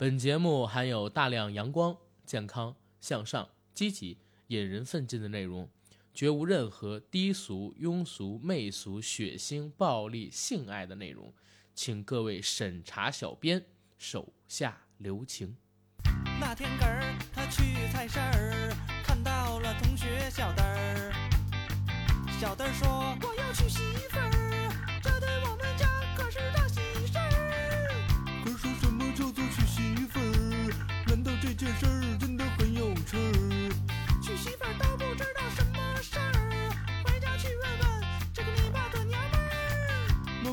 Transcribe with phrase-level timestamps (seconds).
[0.00, 5.68] 本节目含有大量阳光、健康、向上、积极、引人奋进的内容，
[6.14, 11.34] 绝无任何低俗、庸俗、媚俗、血腥、暴力、性爱的内容，
[11.74, 13.60] 请各位审查小编
[13.98, 15.56] 手下留情。
[16.38, 21.12] 那天个儿，他去菜市儿，看到了同学小灯儿。
[22.40, 22.88] 小灯儿说
[23.28, 23.80] ：“我要娶媳
[24.10, 24.47] 妇儿，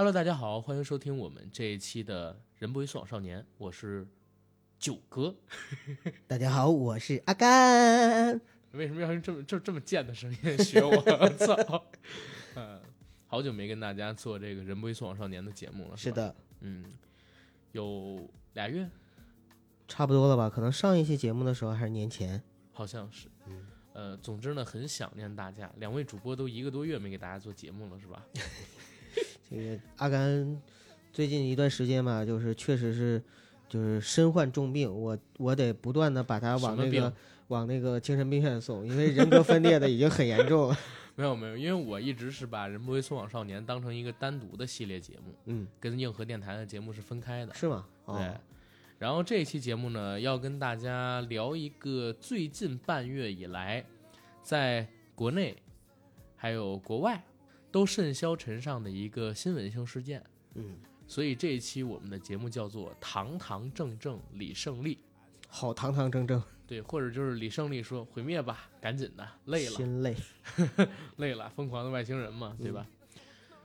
[0.00, 4.08] Hello，大家好，欢迎收听我们这一期的《人不为所往少年》，我是
[4.78, 5.36] 九哥。
[6.26, 8.40] 大家好，我是阿甘。
[8.72, 10.96] 为什么要用这么这这么贱的声音学我？
[11.36, 11.84] 操！
[12.56, 12.80] 嗯，
[13.26, 15.90] 好久没跟大家做这个《人不为所往少年》的节目了。
[15.90, 16.82] 吧，是的，嗯，
[17.72, 18.88] 有俩月，
[19.86, 20.48] 差不多了吧？
[20.48, 22.42] 可能上一期节目的时候还是年前。
[22.72, 23.28] 好像是。
[23.92, 25.70] 呃，总之呢，很想念大家。
[25.76, 28.24] 两位主播都一个多月没给大家做节目了，是吧？
[29.50, 30.60] 这个阿甘
[31.12, 33.20] 最近一段时间吧，就是确实是
[33.68, 37.12] 就是身患重病，我我得不断的把他往那个
[37.48, 40.78] 往那个精神病院送，因为人格分裂的已经很严重了。
[41.16, 47.52] 没有没有，因为我一直是把《人不为所往少年》当成一个单独的系列节目，嗯，跟硬核电台的节目是分开的。
[47.52, 47.84] 是吗？
[48.06, 48.34] 对哦，，
[48.98, 53.84] 然后这一期节目呢，要跟大家聊一个最近半月以来，
[54.42, 55.56] 在国内
[56.36, 57.22] 还有国外
[57.70, 60.24] 都甚嚣尘上的一个新闻性事件。
[60.54, 60.76] 嗯，
[61.06, 64.98] 所以这一期我们的节目叫做“堂堂正正李胜利
[65.48, 70.16] 好堂堂正正，”，对，或者就是李胜利说毁灭吧，赶紧的，累了，心累。
[71.18, 72.86] 累了，疯狂的外星人嘛，对吧？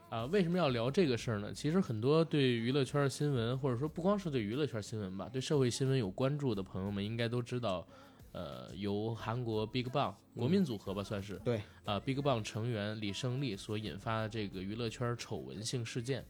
[0.10, 1.52] 啊、为什么要聊这个事儿呢？
[1.54, 7.86] 其实很多对娱乐圈新闻，或者说不光是对娱乐圈新闻吧，对社会新闻有关注的朋友们，应该都知道，
[8.36, 16.26] 呃，由韩国 BigBang 国民组合吧，算是对，啊、BigBang 成员李胜利所引发的这个娱乐圈丑闻性事件。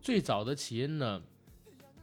[0.00, 1.22] 最早的起因呢，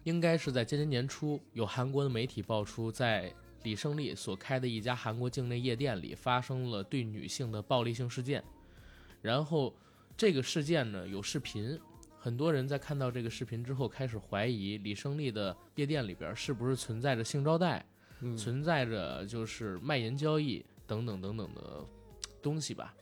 [0.04, 3.34] 应该是在今年年初，有韩国的媒体爆出，在
[3.64, 8.44] 李胜利所开的一家韩国境内夜店里发生了对女性的暴力性事件。
[9.24, 9.76] 然后
[10.16, 11.80] 这个事件呢有视频，
[12.20, 17.84] 很多人在看到这个视频之后，开始怀疑李胜利的夜店里边是不是存在着性招待，
[18.38, 21.86] 存在着就是卖淫交易等等等等的
[22.42, 22.94] 东西吧。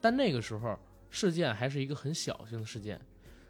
[0.00, 0.78] 但那个时候
[1.10, 3.00] 事件还是一个很小型的事件，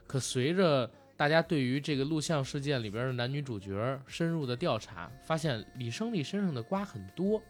[0.06, 7.42] 可随着大家对于这个录像事件里边的男女主角深入的调查，发现李胜利身上的瓜很多。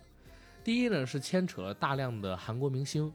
[0.64, 3.12] 第一呢是牵扯了大量的韩国明星，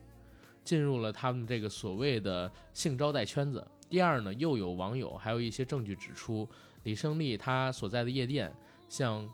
[0.63, 3.65] 进入了他们这个所谓的性招待圈子。
[3.89, 6.49] 第二呢，又有网友还有一些证据指出，
[6.83, 8.51] 李胜利他所在的夜店
[8.89, 9.27] 向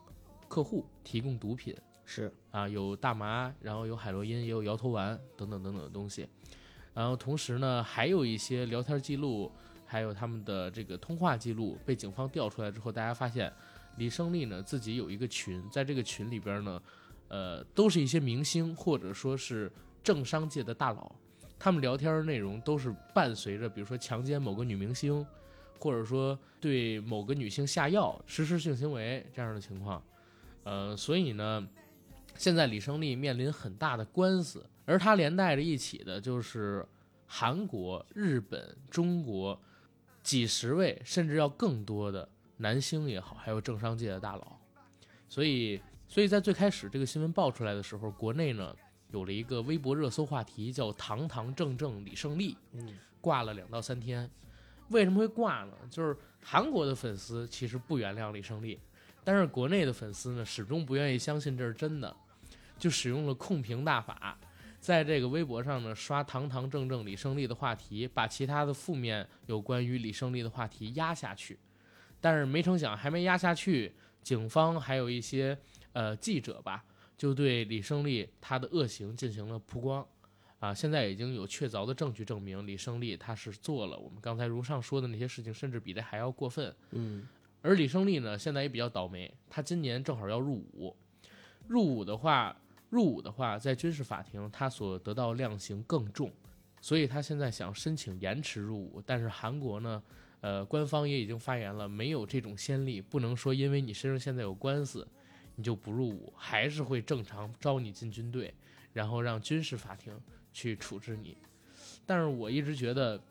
[0.49, 1.73] 客户提供毒品，
[2.03, 6.27] 是啊，有大麻，然后有海洛因，也有摇头丸等等等等的东西。
[6.93, 9.49] 然后同时呢，还有一些聊天记录，
[9.85, 13.53] 还有他们的这个通话记录被警方调出来之后，大家发现
[13.97, 16.81] 李胜利呢自己有一个群，在这个群里边呢，
[17.27, 19.71] 呃，都是一些明星或者说是
[20.03, 21.15] 政商界的大佬，
[21.59, 25.25] 他们聊天的内容都是伴随着，比如说强奸某个女明星，
[25.79, 30.03] 或者说对某个女性下药、实施性行为这样的情况。
[30.63, 31.67] 呃，所以呢，
[32.35, 36.85] 现在李胜利面临很大的官司，而他连带着一起的就是
[37.25, 39.59] 韩国、日本、中国
[40.21, 42.27] 几十位甚至要更多的
[42.57, 44.57] 男星也好，还有政商界的大佬。
[45.27, 48.75] 所以，所以在最开始这个新闻爆出来的时候，国内呢
[49.11, 54.29] 有了一个微博热搜话题，叫“堂堂正正李胜利”，嗯，挂了两到三天。
[54.89, 55.73] 为什么会挂呢？
[55.89, 58.79] 就是韩国的粉丝其实不原谅李胜利，
[59.23, 62.15] 但是国内的粉丝呢始终不愿意相信这是真的，
[62.77, 64.37] 就使用了控评大法，
[64.79, 71.59] 在这个微博上呢刷堂堂正正李胜利的话题，把其他的负面有关于李胜利的话题压下去。
[72.21, 75.57] 但是没成想，还没压下去，警方还有一些
[75.93, 76.83] 呃记者吧，
[77.17, 80.05] 就对李胜利他的恶行进行了曝光。
[80.59, 86.75] 啊，现在已经有确凿的证据证明李胜利他是做了我们刚才如上说的那些事情，甚至比这还要过分。
[86.91, 87.25] 嗯
[87.61, 90.95] 而李胜利呢，现在也比较倒霉，他今年正好要入伍，
[91.67, 92.55] 入伍的话，
[92.89, 96.31] 入伍的话，在军事法庭他所得到量刑更重，
[96.79, 100.01] 所以他现在想申请延迟入伍，但是韩国呢，
[100.41, 105.05] 呃，官方也已经发言了，没有这种先例，不能说因为你身上现在有官司，
[105.55, 108.53] 你就不入伍，还是会正常招你进军队，
[108.93, 110.17] 然后让军事法庭
[110.53, 111.37] 去处置你。
[112.05, 113.21] 但是我一直觉得，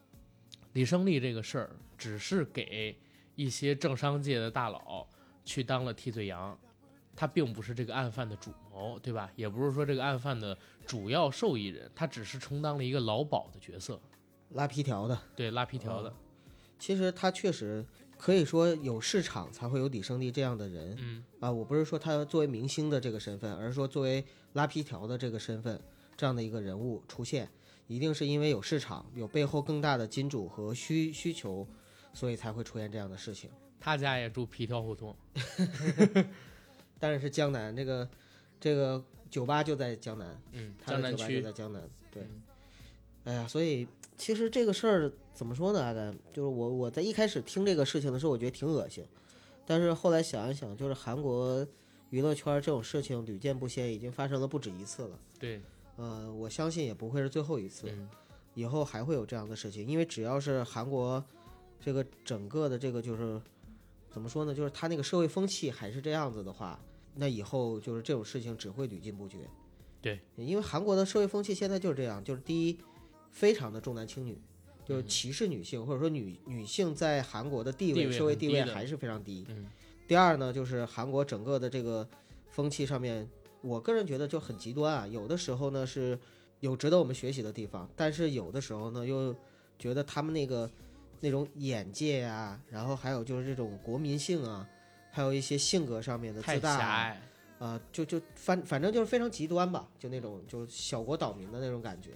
[0.75, 2.95] 李胜利这个事儿只是给
[3.38, 5.06] 一些政商界的大佬
[5.44, 6.58] 去当了替罪羊，
[7.14, 9.31] 他并不是这个案犯的主谋，对吧？
[9.37, 14.00] 也不是说这个案犯的主要受益人，他只是充当了一个劳保的角色，
[14.50, 15.17] 拉皮条的。
[15.37, 16.12] 对，拉皮条的。
[16.81, 17.87] 其实他确实
[18.17, 21.49] 可以说有市场才会有李胜利这样的人嗯，啊。
[21.49, 24.25] 我不是说他作为明星的这个身份，而是说作为
[24.55, 25.81] 拉皮条的这个身份，
[26.17, 27.49] 这样的一个人物出现，
[27.87, 31.64] 一定是因为有市场，有背后更大的金主和需需求，
[32.19, 33.49] 所以才会出现这样的事情。
[33.79, 35.15] 他家也住皮条胡同，
[36.99, 38.09] 但是是江南这个
[38.59, 39.00] 这个
[39.31, 41.82] 酒吧就在江南，嗯，他的酒吧就江南区，在江南。
[42.11, 42.43] 对嗯，
[43.23, 43.87] 哎呀，所以
[44.17, 45.81] 其实这个事儿怎么说呢？
[45.81, 49.06] 阿甘，就是我我在一开始听这个事情的时候，我觉得挺恶心，
[49.65, 51.65] 但是后来想一想，就是韩国
[52.11, 55.17] 娱乐圈这种事情屡见不鲜，已经发生了不止一次了。
[55.38, 55.62] 对，
[55.94, 58.09] 呃，我相信也不会是最后一次，嗯，
[58.55, 61.25] 以后还会有这样的事情，因为只要是韩国
[61.81, 63.41] 这个整个的这个就是
[64.11, 66.79] 怎么说呢，就是他那个社会风气还是这样子的话，
[67.15, 69.39] 那以后就是这种事情只会屡禁不绝。
[70.01, 72.79] 对，因为韩国的社会风气现在就是这样，就是第一，
[73.31, 74.39] 非常的重男轻女，
[74.85, 79.45] 就是歧视女性，或者说女女性在韩国的地位、地位社会地位还是非常低。
[79.49, 79.67] 嗯，
[80.07, 82.09] 第二呢，就是韩国整个的这个
[82.51, 83.29] 风气上面，
[83.61, 85.07] 我个人觉得就很极端啊。
[85.07, 86.17] 有的时候呢是
[86.61, 89.35] 有值得我们学习的地方，但是有的时候呢又
[89.79, 90.71] 觉得他们那个
[91.20, 94.69] 那种眼界啊，然后还有就是这种国民性啊，
[95.11, 97.20] 还有一些性格上面的太自大啊，狭隘，
[97.59, 102.11] 啊就就反反正就是非常极端吧，就那种就小国岛民的那种感觉，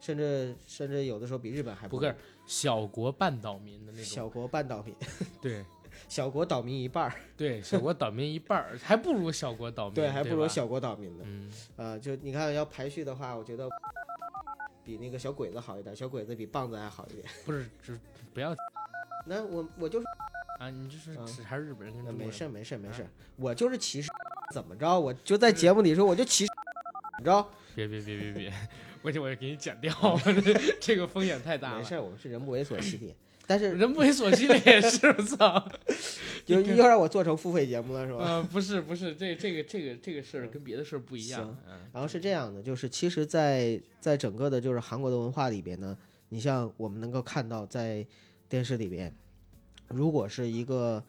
[0.00, 2.14] 甚至甚至有的时候比日本还如不是
[2.46, 4.94] 小国半岛民的那种，小国半岛民，
[5.40, 5.64] 对
[6.08, 11.24] 小国岛民一半儿，对，小国岛民一半儿，还不如小国岛民，对，还不如，小国岛民呢。
[11.26, 13.68] 嗯，啊，就你看要排序的话，我觉得
[14.84, 17.26] 比那个小鬼子好一点，小鬼子比棒子还好一点。
[17.44, 17.98] 不是，只
[18.38, 18.54] 不要
[19.26, 20.06] 那我我就是
[20.60, 23.04] 啊，你就是还是日本人跟中国人，那没事没事没事，
[23.34, 24.08] 我就是歧视，
[24.54, 24.98] 怎么着？
[24.98, 26.52] 我就在节目里说我就歧视，
[27.18, 27.48] 怎么着？
[27.74, 28.52] 别别别别别，
[29.02, 29.92] 我就我就给你剪掉，
[30.80, 31.78] 这个风险太大了。
[31.78, 33.12] 没事，我们是人不猥琐系列，
[33.44, 35.68] 但是人不猥琐系列也是，我操！
[36.46, 38.18] 又又让我做成付费节目了是吧？
[38.24, 41.58] 呃，不是不是，这这个这个这个事儿跟别的事儿不一样行。
[41.68, 45.98] 嗯，然后是这样的，就是其实在，在整个的就是韩国的文化里边呢，
[46.28, 48.06] 你像我们能够看到在
[48.48, 49.14] 电视里边，
[49.88, 51.02] 如果是一个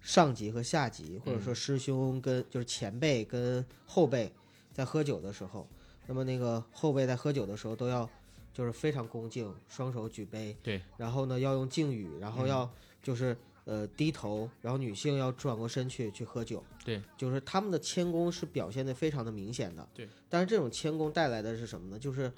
[0.00, 4.32] 上级和下级，或者说师兄跟就是前辈跟后辈
[4.72, 5.68] 在喝酒的时候，
[6.06, 8.08] 那么那个后辈在喝酒的时候都要
[8.52, 12.70] 就是非常恭敬，双手举杯，对，然后呢要用敬语，然后要
[13.02, 13.36] 就是。
[13.66, 20.08] 呃，低头，然后女性要转过身去去喝酒，对，就是他们的谦恭是表现的非常的明显的，对。
[20.28, 21.98] 但是这种谦恭带来的是什么呢？
[21.98, 22.32] 就是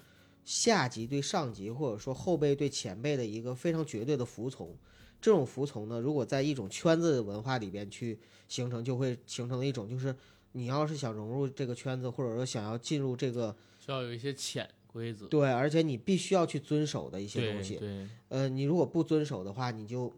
[0.49, 4.75] 下级对上级或者说后辈对前辈的一个非常绝对的服从。
[5.21, 10.17] 这种服从呢，如果在一种圈子文化里边去形成，就会形成了一种就是
[10.52, 15.26] 你要是想融入这个圈子，或者说想要进入这个需要有一些潜规则。
[15.26, 17.76] 对，而且你必须要去遵守的一些东西。
[17.76, 20.11] 对，呃，你如果不遵守的话，你就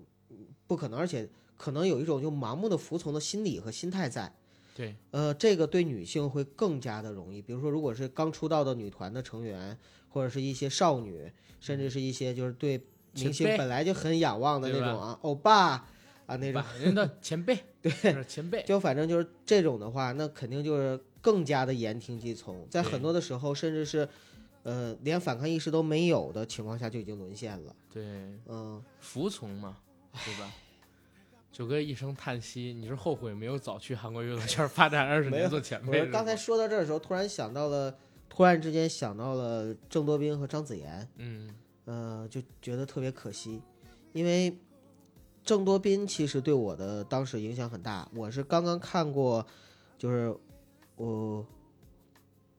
[0.69, 4.33] 不可能，而且可能有一种就盲目的服从的心理和心态在。
[4.77, 7.43] 对，呃，这个对女性会更加的容易。
[7.43, 9.77] 比如说，如果是刚出道的女团的成员，
[10.11, 12.81] 或者是一些少女，甚至是一些就是对
[13.14, 15.87] 明星本来就很仰望的那种啊，欧巴
[16.26, 17.90] 啊那种，人的前辈， 对，
[18.25, 24.09] 前辈，就反正就是这种的话，那肯定就是更加的言听计从，在很多的时候，甚至是
[24.62, 27.75] 呃连反抗意识都没有的情况下就已经沦陷了。
[27.93, 28.02] 对，
[28.47, 29.79] 嗯，服从嘛，
[30.12, 30.52] 对吧？
[31.52, 36.07] 九哥一声叹息，你是后悔没有早去韩国娱乐圈发展二十年做前我辈是吗？
[36.07, 37.93] 是刚才说到这儿的时候，突然想到了，
[38.31, 41.07] 突然之间想到了郑多彬和张子妍。
[41.17, 43.61] 嗯，呃，就觉得特别可惜，
[44.13, 44.57] 因为
[45.45, 48.09] 郑多彬其实对我的当时影响很大。
[48.15, 49.45] 我是刚刚看过，
[49.99, 50.35] 就是
[50.97, 51.45] 我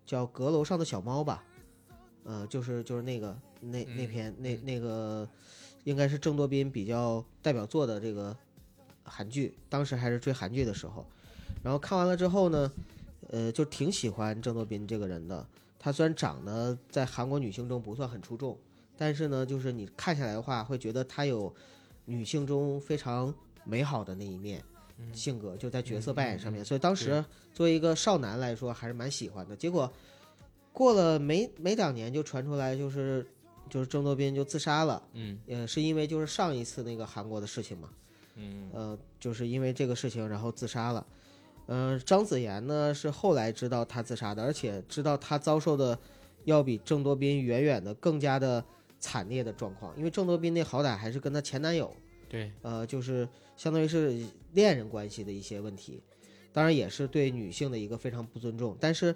[0.06, 1.44] 叫阁楼上的小猫吧，
[2.26, 5.28] 呃，就是就是那个那那嗯篇那嗯那个
[5.86, 8.36] 应该是郑多彬比较代表作的这个
[9.04, 11.06] 韩剧，当时还是追韩剧的时候，
[11.64, 12.72] 然后看完了之后呢，
[13.30, 15.48] 呃，就挺喜欢郑多彬这个人的。
[15.84, 18.56] 他虽然长得在韩国女性中不算很出众，
[18.96, 21.52] 但是呢，就是你看下来的话，会觉得她有
[22.06, 23.34] 女性中非常
[23.64, 24.64] 美好的那一面。
[25.14, 29.56] 性格就在角色扮演上面，所以当时作为一个少男来说，还是蛮喜欢的。
[29.56, 29.92] 结果
[30.72, 33.26] 过了没没两年，就传出来就是
[33.68, 37.90] 就是郑多彬就自杀了，嗯呃，是因为就是上一次那个韩国的事情嘛，
[38.36, 41.04] 嗯呃，就是因为这个事情然后自杀了。
[41.72, 45.98] 呃，张子妍呢是后来知道他自杀的，而且知道他遭受的
[46.44, 48.62] 要比郑多彬远远的更加的
[49.00, 51.96] 惨烈的状况，因为郑多彬那好歹还是跟她前男友
[52.28, 53.26] 对，呃，就是
[53.56, 56.02] 相当于是恋人关系的一些问题，
[56.52, 58.76] 当然也是对女性的一个非常不尊重。
[58.78, 59.16] 但是，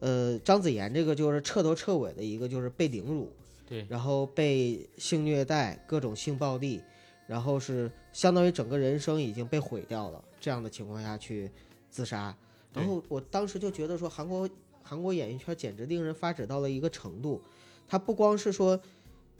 [0.00, 3.32] 呃，张子妍这个就是彻头彻尾的一个就是被凌辱，
[3.68, 3.86] 对。
[3.88, 6.82] 然后被性虐待、各种性暴力，
[7.28, 11.48] 然后是相当于整个人生已经被毁掉了这样的情况下去
[11.96, 12.36] 自杀。
[12.74, 14.46] 然后我当时就觉得说，韩国
[14.82, 17.40] 韩国演艺圈简直令人发指到了一个程度，
[17.88, 18.78] 他不光是说，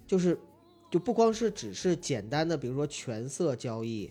[0.07, 0.39] 就是
[0.91, 4.11] 就不光是只是简单的，比如说权色交易、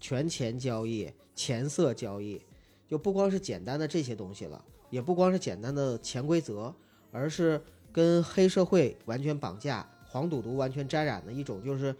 [0.00, 2.40] 权钱交易、钱色交易，
[2.88, 6.74] 就不光是简单的这些东西了，也不光是简单的潜规则，
[7.10, 7.60] 而是
[7.92, 11.94] 跟黑社会完全绑架、黄赌毒完全沾染的一种，就是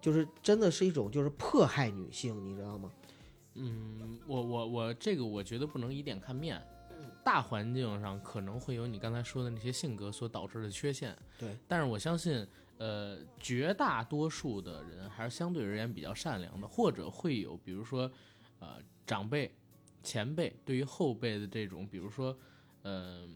[0.00, 2.90] 就是真的是一种就是迫害女性，你知道吗？
[3.58, 6.62] 嗯，我我我这个我觉得不能以点看面，
[7.24, 12.46] 大环境上可能会有你刚才说的那些性格所导致的缺陷，对，但是我相信，
[12.78, 18.10] 呃，绝大多数的人还是相对而言比较善良的，或者会有比如说，
[18.60, 19.54] 呃，长辈、
[20.02, 22.36] 前辈对于后辈的这种，比如说，
[22.82, 23.28] 呃，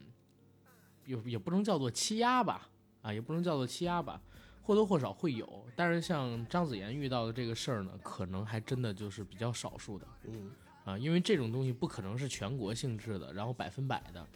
[1.04, 2.70] 也也不能叫做欺压吧，
[3.02, 4.22] 啊，也不能叫做欺压吧，
[4.62, 10.06] 或多或少会有，但是像张子妍遇到的这个事儿呢，可能还真的就是比较少数的。
[10.24, 10.50] 嗯，
[10.84, 14.26] 啊，因为这种东西不可能是全国性质的，然后百分百的。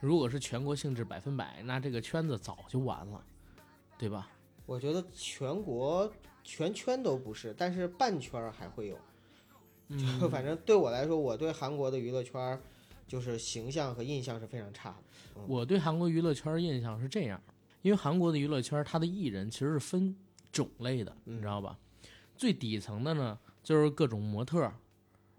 [0.00, 3.24] 如果是全国性质百分百，那这个圈子早就完了，
[3.96, 4.28] 对吧？
[4.66, 6.12] 我觉得全国
[6.42, 8.98] 全圈都不是，但是半圈还会有。
[9.88, 12.60] 嗯就反正对我来说，我对韩国的娱乐圈
[13.06, 15.40] 就是形象和印象是非常差的。
[15.46, 17.40] 我对韩国娱乐圈印象是这样，
[17.86, 20.12] 因为韩国的娱乐圈它的艺人其实是分
[20.50, 21.78] 种类的，你知道吧？
[22.36, 24.74] 最底层的呢就是各种模特儿，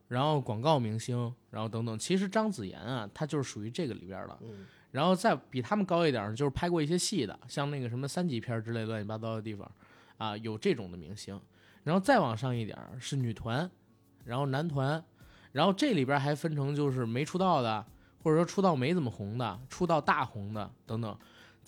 [0.08, 2.00] 然后广告明星，然后等等。
[2.00, 4.38] 其实张子妍啊，她就是属于这个里边的。
[4.44, 9.70] 嗯然后再比他们高一点，就是拍过一些戏的，像那个什么三级片之类乱七八糟的地方，
[10.18, 11.40] 啊，有这种的明星。
[11.84, 13.70] 然后再往上一点是女团，
[14.24, 15.04] 然后男团，
[15.52, 17.86] 然后这里边还分成就是没出道的，
[18.24, 21.16] 或者说出道没怎么红的，出道大红的等等。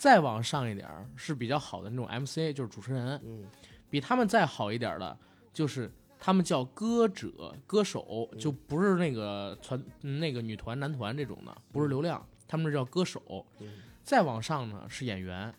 [0.00, 3.20] 再往上一点儿是比较好的那种 MC，就是主持人。
[3.22, 3.44] 嗯
[3.90, 5.18] 比他们再好一点的，
[5.52, 13.44] 就是他们叫歌者、歌手，就不是那个团、那个女团、男团这种的，不是流量，他们这叫歌手。
[13.58, 13.68] 嗯
[14.02, 15.52] 再往上呢是演员，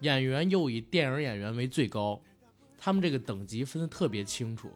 [0.00, 2.20] 演员又以电影演员为最高，
[2.76, 4.70] 他们这个等级分得特别清楚。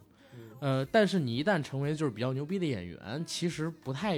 [0.60, 4.16] 呃，但是你一旦成为就是比较牛逼的演员，其实不太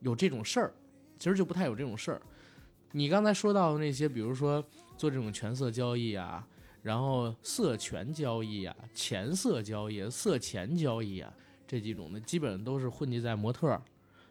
[0.00, 0.74] 有这种事儿，
[1.16, 2.20] 其实就不太有这种事儿。
[2.96, 4.64] 你刚才说到的那些，比如说
[4.96, 6.46] 做这种权色交易啊，
[6.80, 11.34] 然后色权交易啊、钱色交易、色钱交易啊
[11.66, 13.76] 这几种的，基本上都是混迹在模特，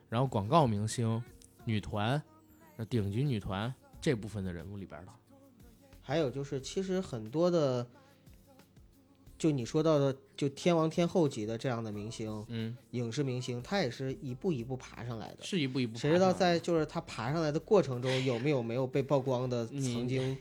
[0.07, 1.21] 然后广告明星、
[1.65, 2.23] 女团、
[2.89, 5.11] 顶级女团这部分的人物里边儿的。
[6.01, 7.85] 还有就是，其实很多的，
[9.43, 15.39] 就你说到的，就天王天后级的这样的明星、嗯，影视明星，他也是一步一步爬上来的。
[15.41, 20.37] 是一步一步爬谁知道在就是他爬上来的过程中，有没有没有被曝光的曾经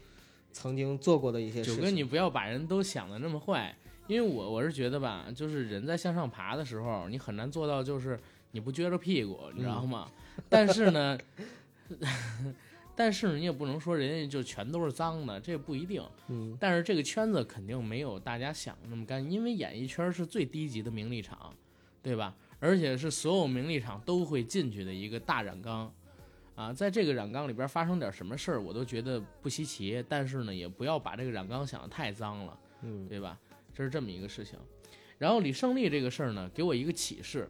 [0.52, 1.76] 曾经做过的一些事情？
[1.78, 8.16] 九哥，你不要把人都想的那么坏，因为我我是觉得吧，就是人在向上爬的时候，你很难做到就是
[8.52, 10.09] 你不撅着屁股，你知道吗？
[10.49, 11.18] 但是呢，
[12.95, 16.03] 但是你也不能说人家就全都是脏的，这不一定。
[16.29, 21.55] 嗯，但是这个圈子肯定没有大家想的那么干，因为演艺圈是最低级的名利场，
[22.03, 22.35] 对吧？
[22.61, 25.93] 而且是所有名利场都会进去的一个大染缸。
[26.55, 30.05] 啊，在这个染缸里边发生点什么事儿，我都觉得不稀奇。
[30.07, 33.39] 但是呢，也不要把这个染缸想得太脏了，嗯，对吧？
[33.75, 34.59] 这是这么一个事情。
[35.17, 37.49] 然后李胜利这个事儿呢，给我一个启示。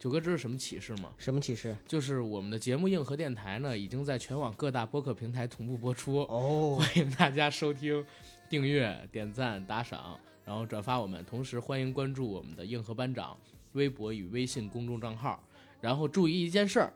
[0.00, 1.12] 九哥知道什么启示吗？
[1.18, 1.76] 什么启示？
[1.86, 6.22] 就是我们的节目硬核电台呢，已经在全网各大播客平台同步播出。
[6.22, 8.02] 哦， 欢迎大家收听、
[8.48, 11.22] 订阅、点赞、打赏，然后转发我们。
[11.26, 13.36] 同时欢迎关注我们的硬核班长
[13.72, 15.38] 微博与微信公众账号。
[15.82, 16.90] 然后注意一件事儿，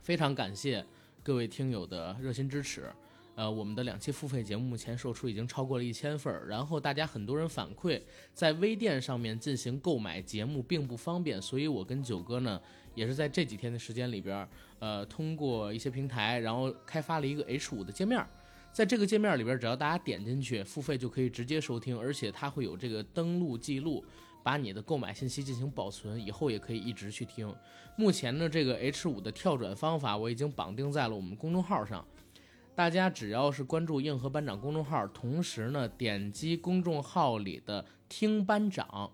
[0.00, 0.82] 非常感谢
[1.22, 2.90] 各位听友的热心支持。
[3.42, 8.00] 呃，我们的两期付费节目目前售出已经超过了一千份儿，然后大家很多人反馈
[8.32, 12.60] 在微店上面进行购买节目并不方便，所以我跟九哥呢
[12.94, 18.24] 也是在这几天的时间里边，呃，通过一些平台，然后开发了一个 H 五的界面。
[18.70, 24.04] 在这个界面里边，只要大家点进去付费就可以直接收听，而且它会有这个登录记录，
[24.44, 27.52] 把你的购买信息进行保存，以后也可以一直去听。
[27.96, 32.06] 目前呢，这个 H 五的跳转方法我已经绑定在了我们公众号上，
[32.74, 39.10] 大家只要是关注硬核班长公众号，同时呢点击公众号里的听班长。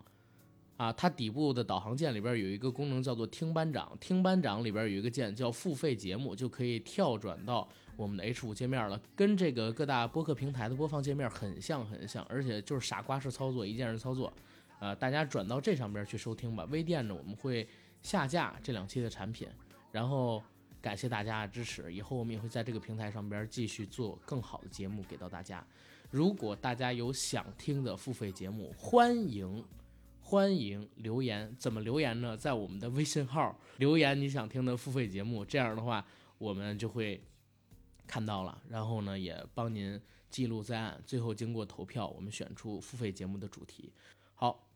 [0.77, 14.33] 啊，它底部的导航键里边有一个功能叫做“听班长”，听班长里边有一个键叫“付费节目”，就可以跳转到我们的 H 五界面了，跟这个各大播客平台的播放界面很像很像，而且就是傻瓜式操作，一键式操作。
[14.79, 16.65] 呃，大家转到这上边去收听吧。
[16.71, 17.69] 微店呢，我们会
[18.01, 19.49] 下架这两期的产品，
[19.91, 20.41] 然后
[20.81, 25.67] 感谢大家的支持，以后我们也会在这个平台上边继续做更好的节目给到大家。
[26.11, 29.65] 如果大家有想听的付费节目，欢迎。
[30.21, 32.37] 欢迎留言，怎么留言呢？
[32.37, 36.05] 在我们的微信号留言你想听的付费节目，这样的话
[36.37, 37.19] 我们就会
[38.07, 43.91] 看到了，然后呢也帮您记录在案，最后经过投票，我们选出付费节目的主题。
[44.35, 44.69] 好，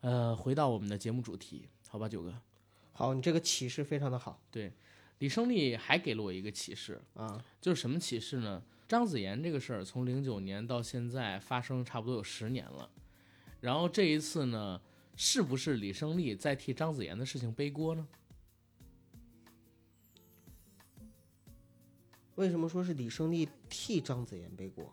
[0.00, 2.38] 呃，回到我们的节目主题，好吧，九哥，
[2.96, 4.72] 好，你这个启示非常的好对，
[5.18, 8.62] 李胜利还给了我一个启示，啊，就是什么启示呢？
[8.88, 12.88] 张子妍这个事儿从零九年到现在发生差不多有十年了，
[13.60, 14.80] 然后这一次呢，
[15.14, 18.08] 是不是李胜利在替张子妍的事情背锅呢？
[22.36, 24.90] 为什么说是李胜利替张子妍背锅？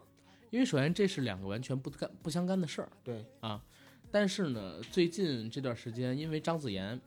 [0.49, 3.63] 因为首先这是两个完全不干不相干的事儿对，啊，
[4.11, 6.99] 但是呢，最近这段时间，因为张子妍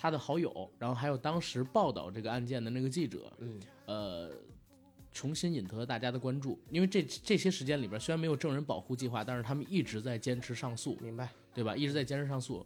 [0.00, 4.30] 她的好友，然后还有当时报道这个案件的那个记者，嗯，呃，
[5.12, 6.56] 重新引得了大家的关注。
[6.70, 11.76] 因为这这些时间里边，虽然没有证人保护计划，但是他们一直在坚持上诉，明白，对吧？
[11.76, 12.64] 一直在坚持上诉。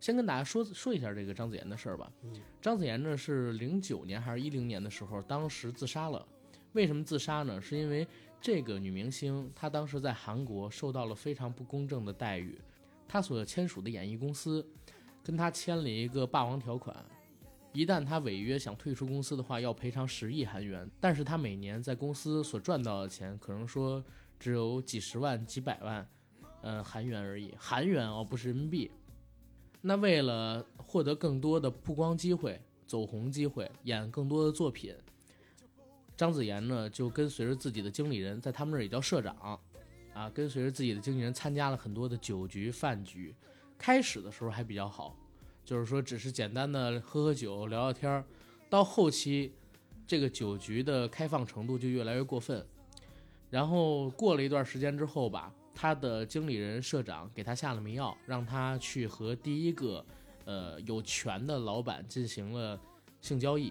[0.00, 2.12] 先跟大家说说一下这个张子妍的事儿吧。
[2.24, 6.26] 嗯张子妍呢是零九年还是一零年的时候，当时自杀了。
[6.72, 7.60] 为什么自杀呢？
[7.60, 8.04] 是因为
[8.40, 12.58] 这个女明星她当时在韩国受到了非常不公正的待遇，
[13.06, 14.66] 她所签署的演艺公司
[15.24, 16.94] 跟他签了一个霸王条款，
[17.72, 20.88] 一旦他违约想退出公司的话，要赔偿十亿韩元。
[21.00, 24.04] 但是他每年在公司所赚到的钱，可能说
[24.38, 26.06] 只有几十万、几百万，
[26.60, 28.90] 呃，韩元而已，韩元哦，不是人民币。
[29.80, 34.94] 那为了获得更多的曝光机会、走红机会、演更多的作品，
[36.14, 39.58] 张子妍呢就跟随着自己的经理人，在他们那儿也叫社长，
[40.12, 43.34] 啊，跟随着自己的经纪人参加了很多的酒局、饭局。
[43.84, 45.14] 开始的时候还比较好，
[45.62, 48.24] 就是说只是简单的喝喝酒、聊聊天儿。
[48.70, 49.52] 到后期，
[50.06, 52.66] 这个酒局的开放程度就越来越过分。
[53.50, 60.02] 然后过了一段时间之后吧，他的经理人、社长给他下了迷药，让他去和第一个
[60.46, 62.80] 呃有权的老板进行了
[63.20, 63.70] 性交易。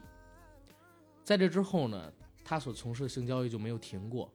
[1.23, 2.13] 在这之后呢，
[2.45, 4.31] 他所从事的性交易就没有停过。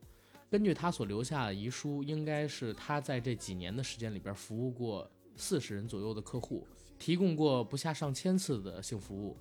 [0.50, 6.66] 根据他所留下的遗书，应该是他在这几年的时间里边服务过四十人左右的客户，
[6.98, 9.36] 提供过不下上千次的性服务，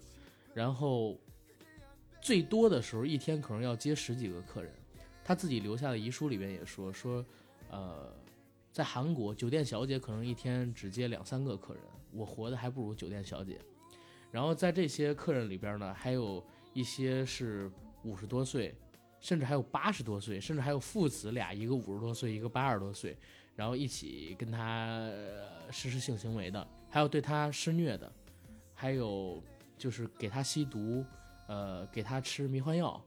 [0.53, 1.19] 然后
[2.21, 4.71] 最多的时候一天可能要接十几个客人。
[5.23, 7.25] 他自己留下的遗书里边也说说，
[7.69, 8.15] 呃，
[8.71, 11.83] 在韩国酒店小姐可能一天只接两三个客人，
[12.13, 13.59] 我活的还不如酒店小姐。
[14.31, 16.41] 然后在这些客人里边呢，还有
[16.73, 17.69] 一些是
[18.03, 18.73] 五十多岁，
[19.19, 23.17] 甚至还有八十多岁，甚至还有父子俩，一个五十多岁，一个八十多岁，
[23.57, 25.09] 然后一起跟他、
[25.71, 28.09] 实施性行为的，还有对他施虐的，
[28.75, 29.43] 还有
[29.77, 31.03] 就是给他吸毒，
[31.47, 33.03] 呃，给他吃迷幻药，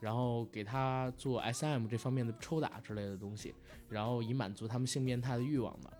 [0.00, 3.54] 然后给他做 SM 这方面的抽打之类的东西，
[3.88, 5.92] 然后以满足他们性变态的欲望的。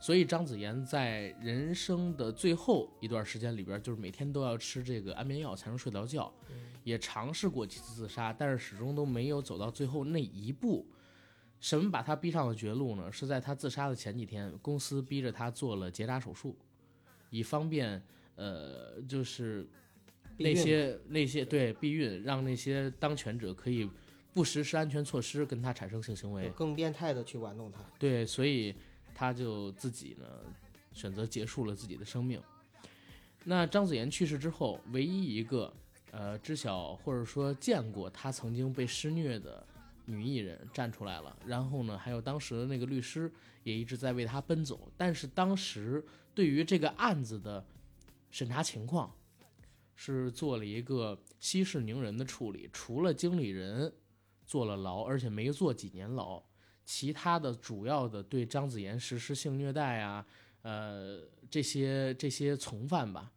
[0.00, 6.32] 所以张子妍在人生的最后一段时间里边，就是每天都要吃这个安眠药才能睡着觉，
[6.82, 10.84] 也尝试过几次自杀，但是始终都没有走到最后那一步。
[11.60, 13.10] 什么把他逼上了绝路呢？
[13.10, 16.56] 是在他自杀的前几天，公司逼着他做了结扎手术，
[17.30, 18.02] 以方便
[18.36, 19.68] 呃，就是
[20.36, 23.90] 那些那些对避孕，让那些当权者可以
[24.32, 26.48] 不实施安全措施跟他产生性行为。
[26.50, 27.80] 更变态的去玩弄他。
[27.98, 28.74] 对，所以
[29.12, 30.26] 他就自己呢
[30.92, 32.40] 选择结束了自己的生命。
[33.44, 35.72] 那张子妍去世之后，唯一一个
[36.12, 39.66] 呃知晓或者说见过他曾经被施虐的
[40.08, 43.30] 女艺人站出来了，然后呢，还有当时的那个律师
[43.62, 44.90] 也一直在为他奔走。
[44.96, 46.02] 但是当时
[46.34, 47.62] 对于这个案子的
[48.30, 49.14] 审查情况
[49.94, 53.92] 是做了一个息事宁人的处理，除了经理人
[54.46, 56.42] 坐了牢，而且没坐几年牢。
[56.86, 60.26] 其他的主要的对张子妍实施性虐待啊，
[60.62, 63.30] 呃，这些这些从犯吧，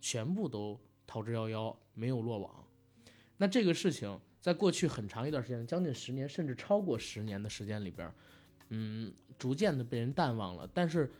[0.00, 2.66] 全部都逃之夭夭，没有落网。
[3.36, 8.08] 那这个事情在过去很长一段时间，将近十年甚至超过十年的时间里边，
[8.68, 10.70] 嗯，逐渐的被人淡忘了。
[10.72, 11.10] 但是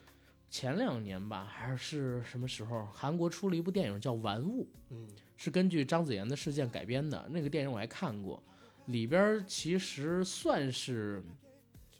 [0.49, 7.27] 前两年吧，还是什么时候，韩国出了一部电影叫《玩物》，嗯，是根据张子妍的事件改编的。
[7.29, 8.41] 那个电影我还看过，
[8.85, 11.21] 里边其实算是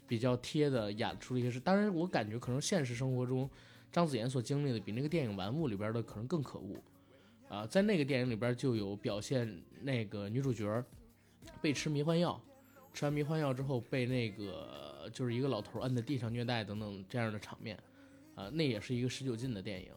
[0.07, 1.59] 比较贴的演出了一些事。
[1.59, 3.49] 当然，我感觉可能现实生活中
[3.91, 6.81] 张子妍所经历的比那个电影《玩物》里边的可能更可恶。
[7.49, 10.81] 啊，在那个电影里边就有表现那个女主角
[11.61, 12.39] 被吃迷幻药，
[12.93, 17.77] 吃完迷幻药之后被那个就是一个老头摁在地上虐待等等这样的场面，
[18.35, 19.91] 啊，那也是一个十九禁的电影，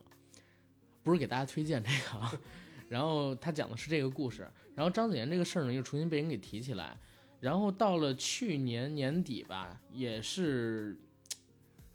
[1.03, 2.39] 不是给大家推荐这个。
[2.89, 6.99] 然后他讲的是这个故事，然后张子妍这个事儿呢又重新被人给提起来，
[7.39, 10.99] 然后到了去年年底吧，也是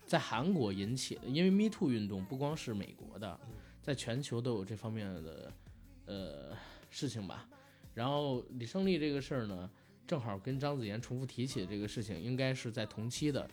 [0.05, 3.37] 在韩国引起的，因为 Me Too 运动不光是美国的，
[3.81, 5.53] 在全球都有这方面的
[6.05, 6.57] 呃
[6.89, 7.45] 事情吧。
[7.95, 9.67] 然后李胜利这个事儿呢，
[10.05, 13.49] 正好跟张子妍重复提起这个事情，应该是在同期的。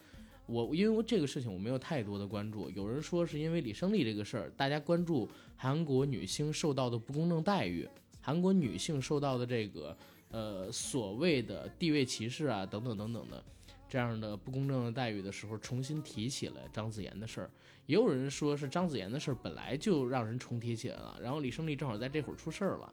[0.47, 7.89] 我因为这个事情我没有太多的关注，有人说是因为李胜利这个事儿，大家关注韩国女星受到的不公正待遇，
[8.21, 9.97] 韩国女性受到的这个
[10.31, 13.43] 呃所谓的地位歧视啊等等等等的
[13.89, 17.51] 这样的不公正的待遇的时候，重新提起了张子妍的事儿。
[17.87, 22.93] 也有人说是张子妍的事儿本来就让人重提起来了，然后李胜利正好在这会儿出事儿了，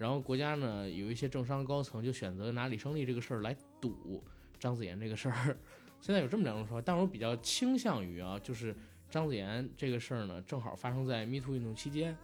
[0.00, 4.24] 然后国家呢有一些政商高层就选择拿李胜利这个事儿来赌
[4.58, 5.54] 张子妍这个事儿。
[6.00, 8.74] 现在有这么两种说法，但我比较倾向于啊，就是
[9.10, 12.16] 张子妍这个事儿呢，正好发生在 Me Too 运动期间，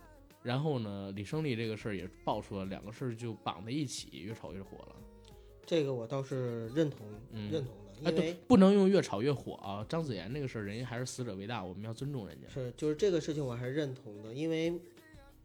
[0.43, 4.97] 然后呢，李胜利这个事儿也爆出了，两个事儿就绑在一起，越炒越火了。
[5.67, 9.85] 这个我倒是认同，嗯认同的，哎，因为对，不能用越炒越火啊！
[9.87, 12.49] 张子妍那个事儿，人家还是死者为大，我们要尊重人家。
[12.49, 14.73] 是就是这个事情我还是认同的，因为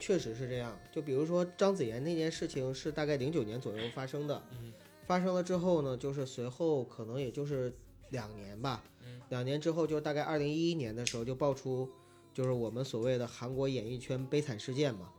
[0.01, 0.77] 确实是这样。
[0.91, 4.73] 就比如说张子妍那件事情是大概零九年左右发生的，嗯
[5.05, 7.73] 发生了之后呢，就是随后可能也就是
[8.09, 8.83] 两年吧，
[9.29, 11.89] 两年之后就大概二零一一年的时候就爆出，
[12.33, 15.11] 就是我们所谓的韩国演艺圈悲惨事件嘛。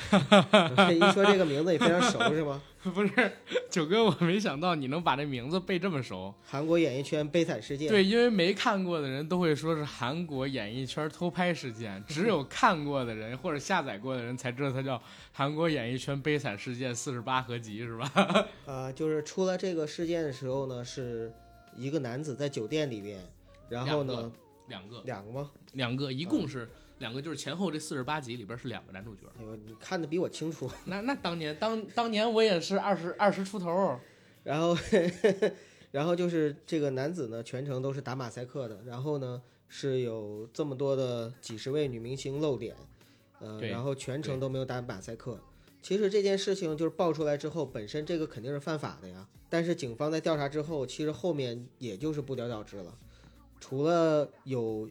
[0.92, 2.60] 一说这个名字也非常熟是吗？
[2.82, 3.32] 不是，
[3.70, 6.34] 九哥，我没想到你能把这名字背这么熟。
[6.42, 18.46] 韩国演艺圈悲惨事件，对，因为没看过的人都会说是韩国演艺圈偷拍事件，只有 看过的人或者下载过的人才知道它叫韩国演艺圈悲惨事件四十八合集，是吧？
[18.64, 21.30] 啊，就是出了这个事件的时候呢，是
[21.76, 23.20] 一个男子在酒店里边，
[23.68, 24.32] 然后呢，
[24.68, 25.50] 两个，两个吗？
[25.74, 26.66] 两个，一共是
[27.00, 29.22] 两个，就是前后这四十八集里边是两个男主角。
[29.38, 30.70] 哎呦，你看的比我清楚。
[30.84, 33.98] 那那当年当当年我也是二十二十出头，
[34.44, 34.76] 然后，
[35.90, 42.76] 然后就是这个男子呢，全程都是打马赛克的，然后呢是有这么多的几十位女明星露脸，
[43.40, 45.40] 呃，然后全程都没有打马赛克。
[45.82, 49.26] 其实这件事情就是爆出来之后，本身这个肯定是犯法的呀。
[49.48, 52.94] 但是警方在调查之后，其实后面也就是不了了之了。
[53.58, 54.88] 除了有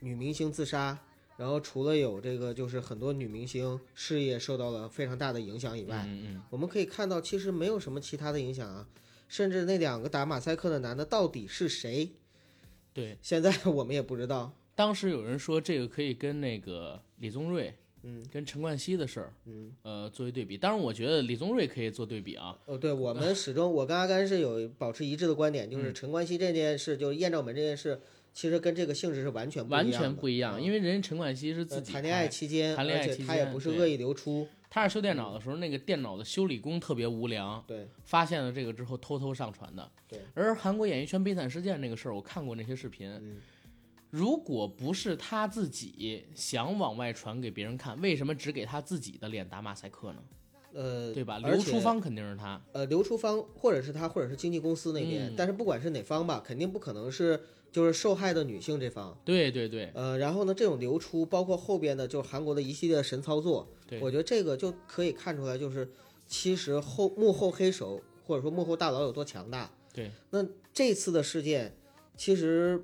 [0.00, 0.98] 女明星自杀，
[1.36, 8.86] 然后除了有这个就是很多女明星事业受到了非常大的影响以外，嗯嗯，我们可以看到，其实没有什么其他的影响啊。
[9.28, 12.10] 甚至那两个打马赛克的男的到底是谁，
[12.92, 14.52] 对，现在我们也不知道。
[14.74, 20.58] 当时有人说这个可以跟那个李宗瑞，嗯，跟陈冠希的事儿，嗯，呃，作为对比。
[20.58, 22.58] 当然，我觉得李宗瑞可以做对比啊。
[22.66, 39.90] 哦，对，我们始终，我跟阿甘是有保持一致的观点，就是嗯陈冠希这件事，就是艳照门这件事，其实跟这个性质是完全不一样完的全不一样，嗯因为人家陈冠希是自己呃谈恋爱期间，谈恋爱期间他也不是恶意流出，他是修电脑的时候，那个电脑的修理工特别无良，对发现了这个之后偷偷上传的。
[40.08, 43.08] 对，而韩国演艺圈悲惨事件那个事儿，我看过那些视频。
[43.10, 43.36] 嗯
[44.10, 50.22] 如果不是他自己想往外传给别人看，为什么只给他自己的脸打马赛克呢？
[50.74, 51.38] 呃，对吧？
[51.38, 52.60] 流出方肯定是他。
[52.72, 57.40] 呃，流出方或者是他，或者是经纪公司那边，嗯但是不管是哪方吧，肯定不可能是
[57.72, 59.18] 就是受害的女性这方。
[59.24, 63.66] 对对对呃，然后呢，这种流出，包括后边的就是韩国的一系列神操作，
[64.00, 65.90] 我觉得这个就可以看出来，就是
[66.28, 69.70] 其实后幕后黑手或者说幕后大佬有多强大。
[69.92, 71.74] 对，那这次的事件，
[72.16, 72.82] 其实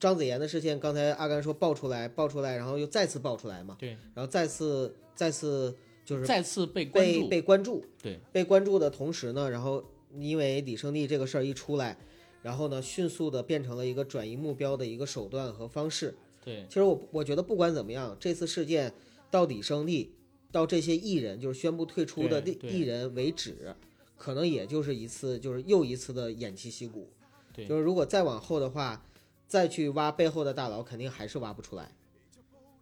[0.00, 7.28] 张子妍的事件，刚才阿甘说爆出来，爆出来，然后又再次爆出来嘛，对，然后再次再次就是再次被关被注。
[7.28, 9.82] 被关注，对，被关注的同时呢，然后
[10.18, 11.96] 因为李胜利这个事儿一出来，
[12.44, 16.14] 然后呢，迅速的变成了一个转移目标的一个手段和方式。
[16.44, 18.92] 对其实我我觉得不管怎么样，这次事件
[19.30, 20.14] 到李胜利
[20.52, 23.74] 到这些艺人就是宣布退出的艺人为止，
[24.18, 27.10] 可能也就是一次就是又一次的偃旗息鼓。
[27.54, 29.02] 对就是如果再往后的话，
[29.46, 31.90] 再去挖背后的大佬，肯定还是挖不出来。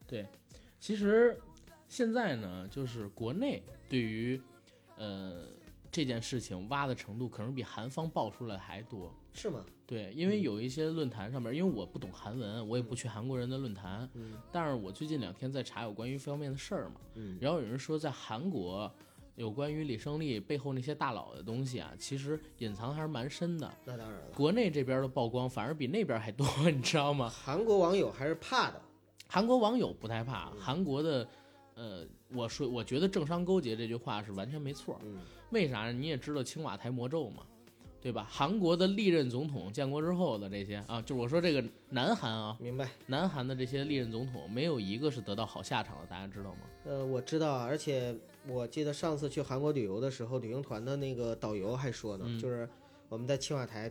[0.08, 0.26] 对
[0.80, 1.40] 其实
[1.88, 4.40] 现在呢，就是国内对于
[4.96, 5.46] 呃
[5.92, 9.14] 这件事情挖的程度，可能比韩方爆出来还多。
[9.32, 9.64] 是吗？
[9.86, 18.90] 对，因为有一些论坛上面，因为我不懂韩文，我也不去韩国人的论坛，嗯但是我最近两天在查有关于方面的事儿嘛，嗯然后有人说在韩国
[19.36, 23.70] 有关于李胜利背后那些大佬的东西啊，其实隐藏还是蛮深的。
[23.84, 24.26] 那当然了。
[24.34, 27.28] 国内这边的曝光反而比那边还多， 你知道吗？
[27.28, 28.80] 韩国网友还是怕的。
[29.26, 31.26] 韩国网友不太怕，韩国的，
[31.74, 34.98] 呃，我说我觉得政商勾结这句话是完全没错。
[35.02, 35.90] 嗯，为啥？
[35.90, 37.42] 你也知道青瓦台魔咒嘛，
[38.02, 38.26] 对吧？
[38.28, 42.90] 韩国的历任总统建国之后的这些啊，就是我说这个南韩啊，明白。
[43.06, 46.60] 南韩的这些历任总统没有一个是得到好下场的，大家知道吗？
[46.84, 48.12] 呃，我知道，而且
[48.48, 52.68] 我记得上次去韩国旅游的时候，旅行团的那个导游还说呢，嗯就是
[53.08, 53.90] 我们在青瓦台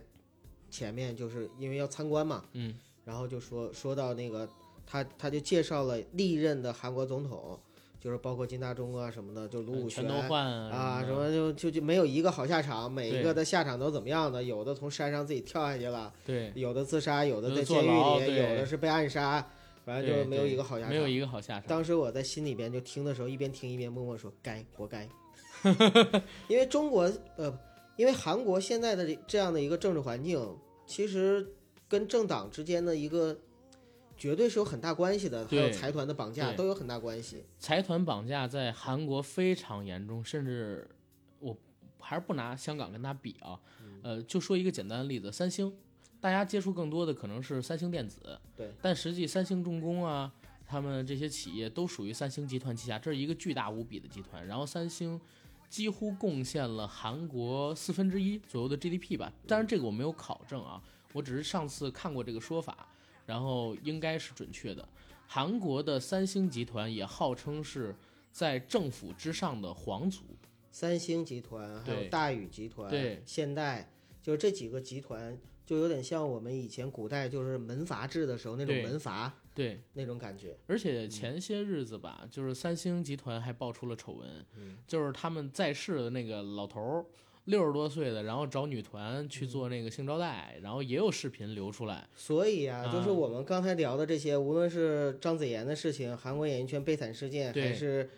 [0.70, 4.46] 前面，就是因为要参观嘛，嗯，然后就说说到那个
[4.86, 7.58] 他他就介绍了历任的韩国总统，
[8.02, 14.42] 就是包括金大中啊什么的，就卢武铉全都换啊，什什么就就就没有一个好下场，每一个的下场都怎么样的？
[14.42, 19.46] 有的从山上自己跳下去了，对，有的自杀，有的在监狱里，对有的是被暗杀，
[19.84, 20.90] 反正就没有一个好下场。
[20.90, 21.68] 没有一个好下场。
[21.68, 25.08] 当时我在心里边就听的时候，一边听一边默默说：“该，活该。
[26.48, 27.56] ”因为中国呃，
[27.96, 30.44] 因为韩国现在的这这样的一个政治环境，
[30.86, 31.46] 其实
[31.88, 33.38] 跟政党之间的一个
[34.22, 37.44] 绝对是有很大关系的，还有财团的绑架都有很大关系。
[37.58, 40.88] 财团绑架在韩国非常严重，甚至
[41.40, 41.58] 我
[41.98, 43.58] 还是不拿香港跟他比啊。
[44.04, 45.76] 呃，就说一个简单的例子，三星，
[46.20, 50.32] 大家接触更多的可能是三星电子，对，但实际三星重工啊，
[50.64, 54.46] 他们这些企业都属于三星集团旗下，这是一个巨大无比的集团。
[54.46, 55.20] 然后三星
[55.68, 60.80] 几乎贡献了韩国四分之一左右的 GDP 吧，当然这个我没有考证啊，
[61.12, 62.88] 我只是上次看过这个说法，
[63.32, 64.86] 然后应该是准确的。
[65.26, 67.96] 韩国的三星集团也号称是
[68.30, 70.22] 在政府之上的皇族，
[70.70, 73.90] 三星集团还有大宇集团、对现代，
[74.22, 80.54] 就是这几个集团，就有点像我们以前古代就是门阀制的时候那种门阀对，那种感觉。
[80.66, 84.28] 而且前些日子吧，就是三星集团还爆出了丑闻，
[84.86, 87.06] 就是他们在世的那个老头儿，
[87.46, 92.08] 六十多岁的，然后找女团去做那个性招待，然后也有视频流出来。
[92.14, 98.08] 所以啊，就是啊我们刚才聊的这些，无论是张子妍的事情、韩国演艺圈悲惨事件，还是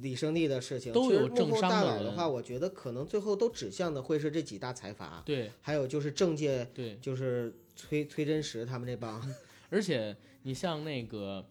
[0.00, 5.50] 李胜利的事情，都有政商的大佬的话，我觉得可能最后都指向的会是这几大财阀，对。
[5.60, 9.22] 还有就是政界，对，就是崔崔真实他们这帮，
[9.68, 11.44] 而且你像那个，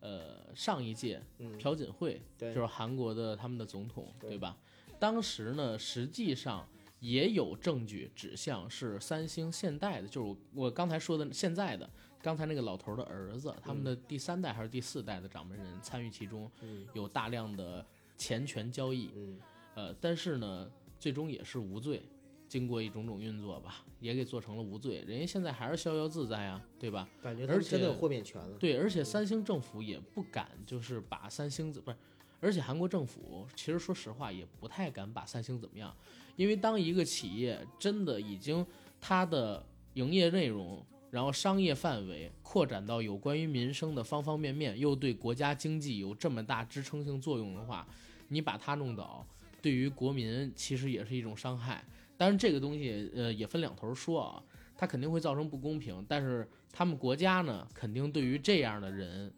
[0.00, 2.52] 呃，上一届嗯，朴槿惠，对。
[2.52, 4.38] 就是韩国的他们的总统，对对。
[4.38, 4.58] 吧？
[5.00, 6.66] 当时呢，实际上
[7.04, 11.88] 也有证据指向是三星现代的，就是我我刚才说的现在的，
[12.22, 17.84] 刚才那个老头儿的儿子，他们的第三代还是第四代的掌门人参与其中，嗯有大量的
[18.16, 19.38] 钱权交易，嗯，
[19.74, 22.02] 呃，但是呢，最终也是无罪。
[22.46, 25.02] 经过一种种运作吧，也给做成了无罪。
[25.08, 27.08] 人家现在还是逍遥自在啊，对吧？
[27.20, 28.56] 感觉他而且真的有豁免权了。
[28.58, 31.96] 对，而且三星政府也不敢，就是把三星怎不是，
[32.40, 35.92] 而且韩国政府其实说实话也不太敢把三星怎么样，
[36.36, 38.66] 因为当一个企业真的已经
[39.00, 47.86] 它的营业内容，然后商业范围扩展到有关于民生的方方面面，又对国家经济有这么大支撑性作用的话，
[48.28, 49.24] 你把它弄倒，
[49.62, 51.84] 对于国民其实也是一种伤害。
[52.16, 54.42] 当然，这个东西呃也分两头说啊，
[54.76, 59.32] 它肯定会造成不公平，但是他们国家呢，肯定对于这样的人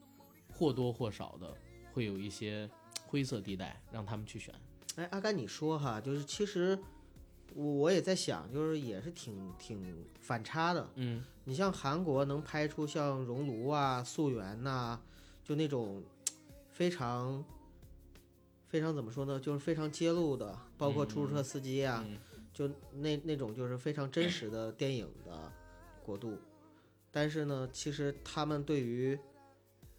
[0.51, 1.55] 或多或少的
[1.93, 2.69] 会有一些
[3.07, 4.55] 灰色地带，让他们去选。
[4.97, 6.79] 哎，阿甘，你说哈，就是其实
[7.55, 10.91] 我我也在想，就是也是挺挺反差的。
[10.97, 15.01] 嗯，你像韩国能拍出像《熔炉》啊、《溯源》呐，
[15.45, 16.03] 就那种
[16.71, 17.45] 非常
[18.67, 22.19] 非常怎么说呢，就是非常揭露的，包括出租车司机啊，嗯
[22.55, 25.53] 就那那种就是非常真实的电影的
[26.03, 26.39] 国度。
[27.11, 29.19] 但是呢，其实他们对于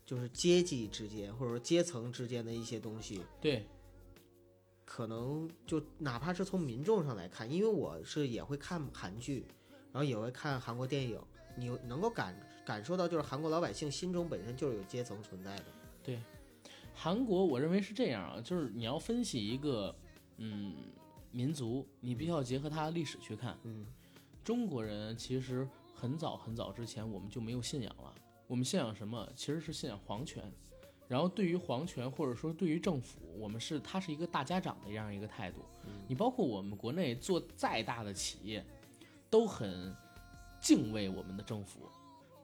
[0.06, 3.68] 就是阶级之间或者说阶层之间的一些东西，对，
[4.88, 9.46] 可能就哪怕是从民众上来看，因为我是也会看韩剧，
[9.92, 11.22] 然后也会看韩国电影，
[11.58, 12.34] 你能够感
[12.66, 15.66] 感受到，就是韩国老百姓心中本身就是有阶层存在的。
[16.02, 16.18] 对
[16.96, 19.94] 韩国我认为是这样啊，就是你要分析一个
[20.38, 20.74] 嗯
[21.32, 23.58] 民族，你必须要结合它的历史去看。
[23.64, 23.86] 嗯，
[24.42, 28.16] 中国人其实很早很早之前我们就没有信仰了，
[28.48, 29.30] 我们信仰什么？
[29.36, 30.50] 其实是信仰皇权，
[31.08, 35.64] 然后对于皇权或者说对于政府，我们是他是一个大家长的这样一个态度。
[36.08, 38.66] 你包括我们国内做再大的企业，
[39.30, 39.96] 都很
[40.60, 41.90] 敬畏我们的政府。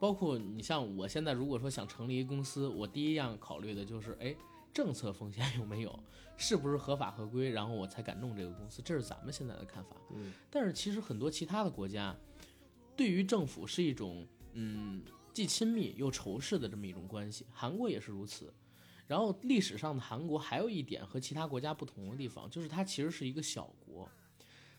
[0.00, 4.34] 包括你像我现在如果说想成立一个公司，我第一样考虑的就是，哎，
[4.72, 5.98] 政策风险有没有，
[6.36, 8.82] 是不是合法合规，然后我才敢弄这个公司。
[8.82, 9.96] 这是咱们现在的看法。
[10.14, 12.14] 嗯，但是其实很多其他的国家，
[12.96, 15.02] 对于政府是一种嗯
[15.34, 17.44] 既亲密又仇视的这么一种关系。
[17.52, 18.50] 韩国也是如此。
[19.06, 24.08] 然后历史上的韩国还有一点和其他国家不同的地方，就是它其实是一个小国。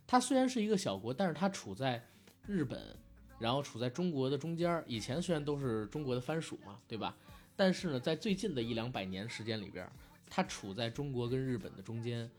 [0.07, 2.03] 它虽然是一个小国，但是它处在
[2.47, 2.97] 日本，
[3.37, 4.83] 然后处在中国的中间儿。
[4.87, 7.15] 以前虽然都是中国的藩属嘛，对吧？
[7.55, 9.87] 但是呢，在最近的一两百年时间里边，
[10.29, 12.29] 它处在中国跟日本的中间，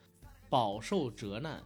[0.48, 1.62] 饱受折难。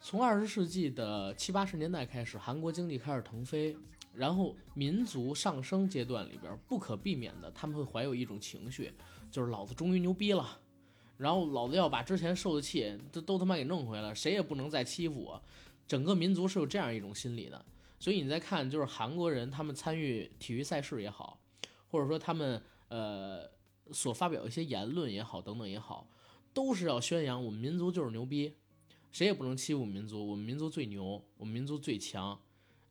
[0.00, 3.74] 从二十世纪的七八十年代开始，韩国经济开始腾飞，
[4.14, 8.92] 然后民族上升阶段里边，不可避免的他们会怀有一种情绪，
[9.30, 10.60] 就是老子终于牛逼了，
[11.16, 15.42] 然后老子要把之前受的气都都他妈给弄回来，谁也不能再欺负我。
[15.86, 17.64] 整个民族是有这样一种心理的，
[17.98, 21.40] 所以你再看，就是韩国人他们参与体育赛事也好，
[21.88, 23.50] 或者说他们呃
[23.92, 26.08] 所发表一些言论也好，等等也好，
[26.52, 28.54] 都是要宣扬我们民族就是牛逼，
[29.12, 32.40] 谁也不能欺负我们民族，我们民族最牛，我们民族最强。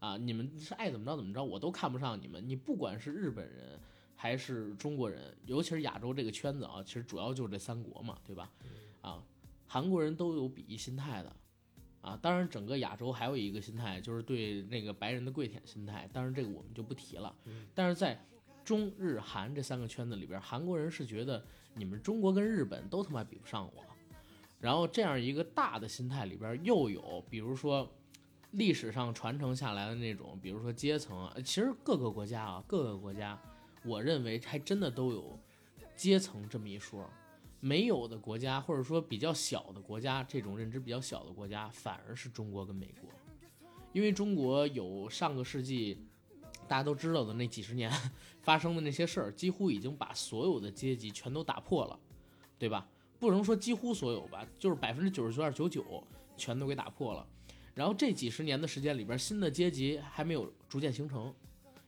[0.04, 2.46] 啊，你们是爱怎么着怎么着，我都看不上你们。
[2.46, 3.80] 你不管是日本人
[4.18, 8.52] 还是中国人，尤其是亚洲这个圈子啊，其实主要就是这三国嘛，对吧？
[9.00, 9.24] 啊，
[9.66, 11.34] 韩国人都有鄙夷心态的，
[12.02, 17.34] 啊，当然整个亚洲还有一个心态，就是对那个白人的跪舔心态，当然这个我们就不提了。
[17.74, 18.22] 但是在
[18.66, 21.42] 中日韩这三个圈子里边，韩国人是觉得
[21.76, 23.86] 你们中国跟日本都他妈比不上我，
[24.60, 27.90] 然后这样一个大的心态里边又有，比如说。
[28.54, 33.40] 历史上传承下来的那种，比如说阶层啊，其实各个国家啊，各个国家，
[33.84, 35.40] 我认为还真的都有
[35.96, 37.08] 阶层这么一说。
[37.60, 43.10] 没有的国家，或者说比较小的国家，这种认知比较小的国家，反而是中国跟美国，
[43.94, 45.98] 因为中国有上个世纪
[46.68, 47.90] 大家都知道的那几十年
[48.42, 51.98] 发生的那些事儿，几乎已经把所有的阶级全都打破了，
[52.60, 52.86] 对吧？
[53.18, 56.04] 不能说几乎所有吧，就是百分之九十九点九九
[56.36, 57.26] 全都给打破了。
[57.74, 61.34] 然后这几十年的时间里边，新的阶级还没有逐渐形成，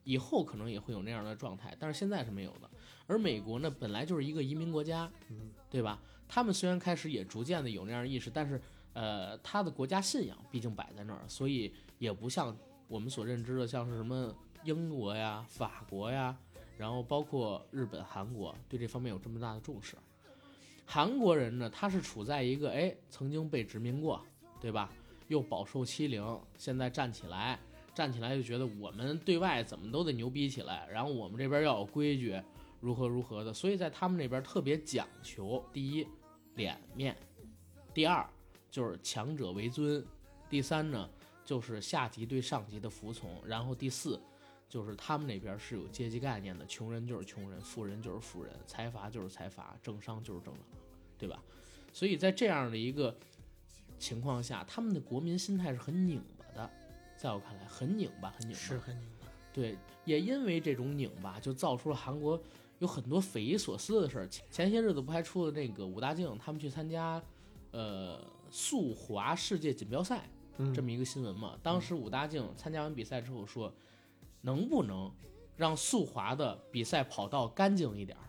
[0.04, 2.70] 以后可能也会有那样的状态，但是现在是没有的。
[3.08, 6.02] 而美国呢，本来就是一个移民国家，嗯，对吧？
[6.28, 8.60] 他们虽然开始也逐渐的有那样的意识，但是
[8.94, 16.36] 呃，他的国家信仰毕竟摆在那儿，所以也不像我们所认知的，像是什么英国呀、法国呀，
[16.80, 19.96] 然后包括日本、韩国，对这方面有这么大的重视。
[20.84, 24.26] 韩国人呢，他是处在一个哎，曾经被殖民过，
[24.60, 24.92] 对吧？
[25.28, 27.60] 又饱受欺凌，现在站起来，
[27.94, 32.42] 站起来就觉得我们对外怎么都得牛逼起来，然后我们这边要有规矩，
[32.80, 36.08] 如何如何的，所以在他们那边特别讲求，第一，
[36.56, 37.16] 脸面，
[37.94, 38.28] 第二
[38.70, 40.06] 就是强者为尊，
[40.50, 41.10] 第三呢
[41.44, 44.22] 就是下级对上级的服从，然后第四
[44.70, 50.64] 就是他们那边是有阶级概念的，穷人就是穷人，富人就是富人，财阀就是财阀，政商就是政商，
[51.18, 51.42] 对吧？
[51.94, 53.16] 所以在这样的一个
[54.06, 56.70] 情况下，他们的国民心态是很拧巴的，
[57.18, 58.60] 在我看来很拧巴，很拧巴。
[58.60, 59.28] 是很拧巴。
[59.52, 62.40] 对，也因为这种拧巴，就造出了韩国
[62.78, 64.28] 有很多匪夷所思的事儿。
[64.28, 67.20] 前前些日子不还出了那个武大靖他们去参加，
[67.72, 71.58] 呃，速滑世界锦标赛嗯这么一个新闻嘛？
[71.64, 73.74] 当时武大靖参加完比赛之后说，
[74.42, 75.12] 能不能
[75.58, 78.24] 让速滑的比赛跑道干净一点儿，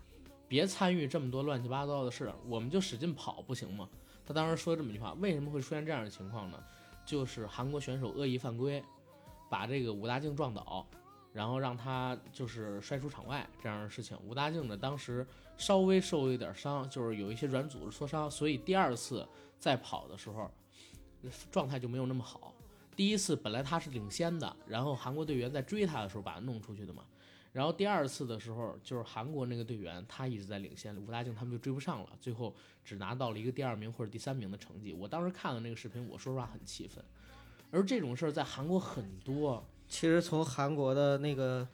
[0.48, 3.86] 别参与这么多乱七八糟的事儿，我们就使劲跑不行吗？
[4.26, 6.58] 他当时说这么一句话，为什么会出现这样的情况呢？
[7.04, 8.82] 就是韩国选手恶意犯规，
[9.48, 10.84] 把这个武大靖撞倒，
[11.32, 14.18] 然后让他就是摔出场外这样的事情。
[14.26, 15.24] 武大靖呢，当时
[15.56, 19.24] 稍微受了一点伤，就是有一些软组织挫伤，所以第二次
[19.58, 20.50] 再跑的时候，
[21.52, 22.52] 状态就没有那么好。
[22.96, 27.04] 第一次本来他是领先的，然后韩国队员在追他的时候把他弄出去的嘛。
[27.56, 34.92] 然后第二次的时候，就是韩国那个队员他一直在领先，武大靖他们就追不上了，最后只拿到了一个第二名或者第三名的成绩。
[34.92, 37.02] 我当时看了那个视频，我说实话很气愤。
[37.70, 41.66] 而这种事儿在韩国很多，其实从韩国的那个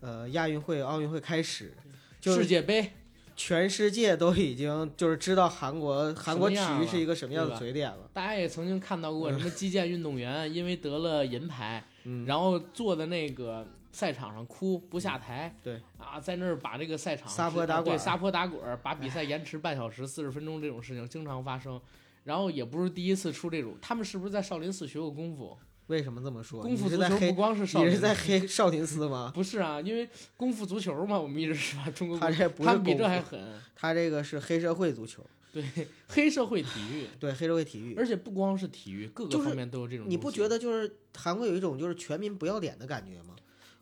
[0.00, 1.74] 呃亚运会、奥运会开始，
[2.20, 2.92] 就世界杯
[3.34, 8.10] 全世界都已经就是知道韩国韩国体育是一个什么样的嘴脸了。
[8.12, 21.80] 大家也曾经看到过什么击剑运动员因为得了银牌，嗯，然后坐的那个赛场上哭不下台，对啊，在那儿把这个赛场撒泼打滚对撒泼打滚儿，把比赛延迟半小时、四十分钟这种事情经常发生。
[22.24, 25.56] 然后也不是第一次出这种，他们是不是在少林寺学过功夫？
[25.86, 26.62] 为什么这么说？
[26.62, 29.30] 功夫足球不，光是少林你是在黑少林寺吗？
[29.34, 35.22] 不是啊，因为功夫足球嘛，我们一直是把中国他这不他们比这还狠，他这个是黑社会足球，
[35.52, 35.62] 对
[36.08, 37.94] 黑社会体育，对黑社会体育。
[37.96, 40.06] 而且不光是体育，各个方面都有这种。
[40.08, 43.36] 你不觉得就是韩国有一种就是全民不要脸的感觉吗？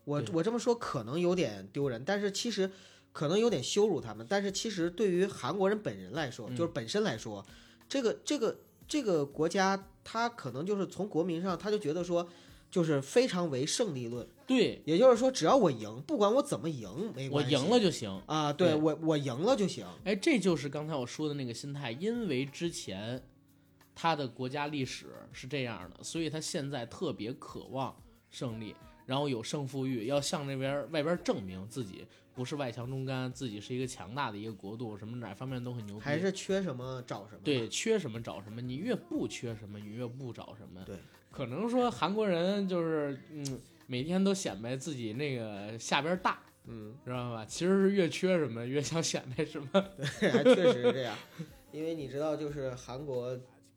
[0.05, 2.69] 我我这么说可能有点丢人，但是其实
[3.11, 4.25] 可能有点羞辱他们。
[4.29, 7.45] 但是其实对于韩国人本人来说，嗯就是本身来说，
[7.87, 12.27] 这个这个这个国家，他可能就是从国民上他就觉得说，
[12.69, 17.51] 就是非常为胜利论，对也就是说，只要我赢，不管我怎么赢，没我关系。
[17.53, 18.21] 赢了就行。
[18.25, 19.85] 啊，对对我我赢了就行。
[20.03, 23.23] 哎，这就是刚才我说的那个心态，因为之前
[23.95, 27.95] 他的国家历史是这样的，所以他现在特别渴望
[28.31, 28.75] 胜利，
[29.05, 36.01] 然后有胜负欲，要向那边外边证明自己不是外强中干，自己是一个强大的一个国度，什么哪方面都很牛逼。
[36.01, 37.41] 还是缺什么找什么。
[37.43, 40.81] 对，，缺什么找什么，你越不缺什么，你越不找什么。
[40.85, 40.95] 对，
[41.31, 47.45] 可能说韩国人就是嗯，每天都显摆自己那个下边大，嗯，知道吧？
[47.45, 49.67] 其实是越缺什么越想显摆什么。
[50.19, 51.15] 还确实是这样。
[51.71, 53.35] 因为你知道，就是韩国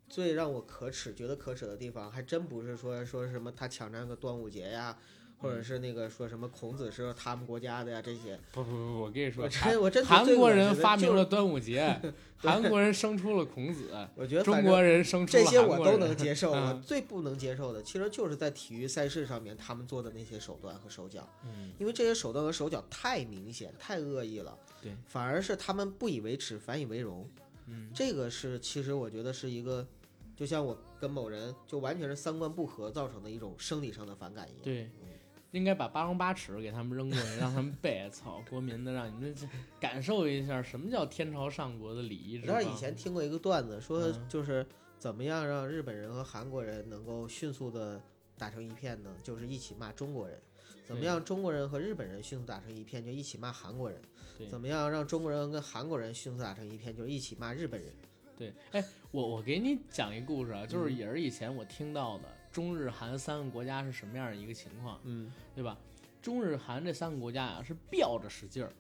[0.09, 4.97] 最让我可耻、觉得可耻的地方，还真不是说说什么他抢占个端午节呀，
[5.39, 8.39] 或者是那个说什么孔子是他们国家的呀这些。
[8.53, 12.01] 不不不，我跟你说，我真我真韩国人发明了，端午节，
[12.39, 16.53] 韩国人生出了孔子， 我觉得中国人生出了这些我都能接受。
[16.55, 21.29] 我嗯最不能接受的，其实就是在体育赛事上面他们做的那些手段和手脚。
[21.45, 27.29] 嗯，因为这些手段和手脚太明显、太恶意了，对，反而是他们不以为耻，反以为荣，
[27.67, 29.87] 嗯，这个是其实我觉得是一个，
[30.37, 34.63] 就像我跟某人就完全是三观不合造成的一种生理上的反感一样。
[34.63, 35.09] 对嗯，
[35.53, 39.35] 应该把八荣八耻给他们扔过去，让他们背， 操，国民的，让你们
[39.81, 44.65] 感受一下什么叫天朝上国的礼仪你知道以前听过一个段子，说嗯就是
[44.99, 48.01] 怎么样让日本人和韩国人能够迅速的
[48.37, 49.11] 打成一片呢？
[49.23, 50.39] 就是一起骂中国人。
[50.87, 54.01] 怎么样中国人和日本人迅速打成一片，就一起骂韩国人？
[54.49, 57.93] 怎么样让中国人跟韩国人迅速打成一片，就是一起骂日本人？
[58.37, 65.77] 对，哎，我我给你讲一故事啊，就是嗯也是以前我听到的，中日韩三个国家是什么样的一个情况，嗯，对吧？
[66.21, 68.73] 中日韩这三个国家啊是吊着使劲儿，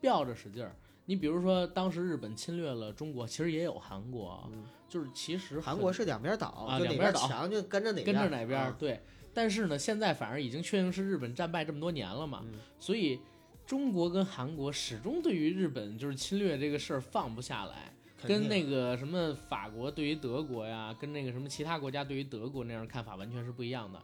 [0.00, 0.74] 吊着使劲儿。
[1.08, 9.00] 你比如说，当时日本侵略了中国，其实也有韩国啊，嗯就是其实韩国是两边倒，啊两边倒强就跟着哪跟着哪边、啊对。
[9.32, 13.20] 但是呢，现在反而已经确定是日本战败这么多年了嘛，嗯所以
[13.66, 17.92] 中国跟韩国始终对于日本就是侵略这个事儿放不下来，
[18.26, 24.00] 跟那个什么法国对于德国呀，跟那个什么其他国家对于德国那样看法完全是不一样的。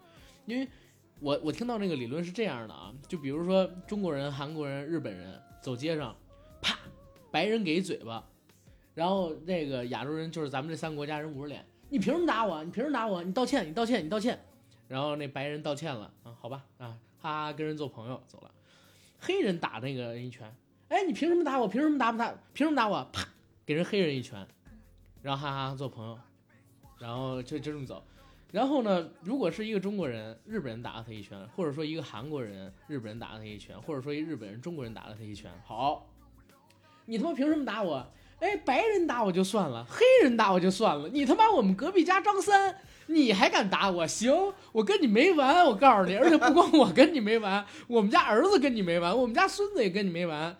[0.46, 0.66] 因为
[1.20, 6.16] 我我听到那个理论是这样的啊，就比如说中国人、韩国人、日本人走街上，
[6.60, 6.78] 啪，
[7.30, 8.24] 白人给一嘴巴，
[8.94, 12.64] 然后那个亚洲人就是咱们这三个国家人捂着脸，你凭什么打我？
[12.64, 13.22] 你凭什么打我？
[13.22, 14.38] 你道歉，你道歉，你道歉。
[14.88, 18.50] 然后那白人道歉了啊，好吧啊，哈哈，跟人做朋友走了。
[19.20, 20.52] 黑人打那个人一拳，
[20.88, 21.68] 哎，你凭什么打我？
[21.68, 22.34] 凭什么打不打？
[22.52, 23.08] 凭什么打我？
[23.12, 23.26] 啪，
[23.64, 24.46] 给人黑人一拳，
[25.22, 26.18] 然后哈哈做朋友，
[26.98, 28.02] 然后就就这么走。
[28.50, 36.06] 然后呢，如果是一个中国人，日本人打了他一拳，或者说一个韩国人，日本人打了他一拳，或者说一日本人，中国人打了他一拳，好，
[37.06, 38.06] 你他妈凭什么打我？
[38.40, 44.06] 哎，白人打我就算了，黑人打我就算了，你他妈我们隔壁家张三，你还敢打我？
[44.06, 50.54] 行，我跟你没完，我告诉你，而且不光我跟你没完，我们家儿子跟你没完，我们家孙子也跟你没完。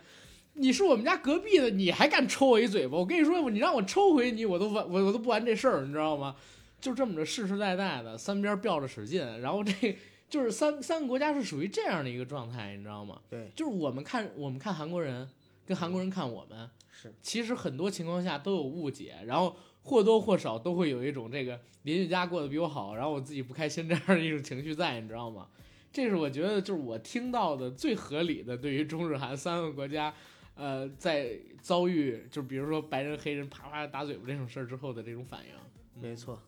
[0.55, 2.97] 你是我们家隔壁的，你还敢抽我一嘴巴？
[2.97, 6.35] 我跟你说，你让我抽回你，我都完，我我都不完这事儿，你知道吗？
[6.79, 9.97] 就这么着世世代代的三边吊着使劲，然后这
[10.29, 13.19] 就是三三个国家是属于这样的一个状态，你知道吗？
[13.29, 15.27] 对，就是我们看我们看韩国人，
[15.65, 25.47] 跟韩国人看我们，是其实很多情况下都有误解，然后或多或少都会有一种这个邻居家过得比我好，然后我自己不开心这样的一种情绪在，你知道吗？
[25.91, 30.13] 这是我觉得就是我听到的最合理的对于中日韩三个国家，
[30.55, 36.01] 呃，在遭遇就比如说白人黑人啪啪打嘴巴这种事儿之后的这种反应。
[36.01, 36.41] 没错，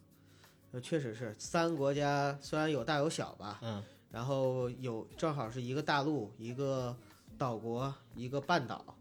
[0.72, 6.96] 呃确实是三个国家虽然有大有小吧，嗯，然后有正好是一个大陆、一个
[7.38, 8.98] 岛国、一个半岛，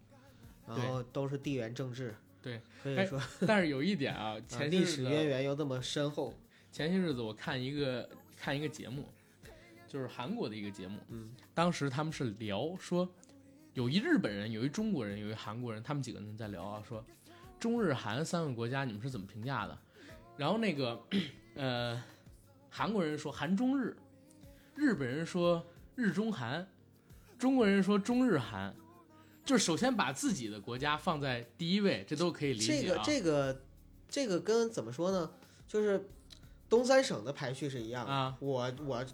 [0.67, 4.37] 然后都是地缘政治，对，哎可以说、但是有一点啊，
[4.71, 6.33] 历史渊源又这么深厚，
[6.71, 9.09] 前些日子我看一个看一个节目，
[9.89, 13.09] 就是韩国的一个节目，嗯，当时他们是聊说，
[13.75, 17.05] 有一日本人，有一中国人，有一韩国人，他们几个人在聊啊，说
[17.61, 19.79] 中日韩三个国家你们是怎么评价的？
[20.37, 21.01] 然后那个
[21.55, 22.03] 呃，
[22.70, 23.97] 韩国人说韩中日，
[24.75, 25.64] 日本人说
[25.97, 26.66] 日中韩，
[27.39, 28.75] 中国人说中日韩。
[29.45, 33.03] 就是首先把自己的国家放在第一位，这都可以理解啊。
[33.05, 33.61] 这个这个
[34.09, 35.31] 这个跟怎么说呢？
[35.68, 36.09] 就是
[36.66, 38.11] 东三省的排序是一样的。
[38.11, 39.05] 啊我我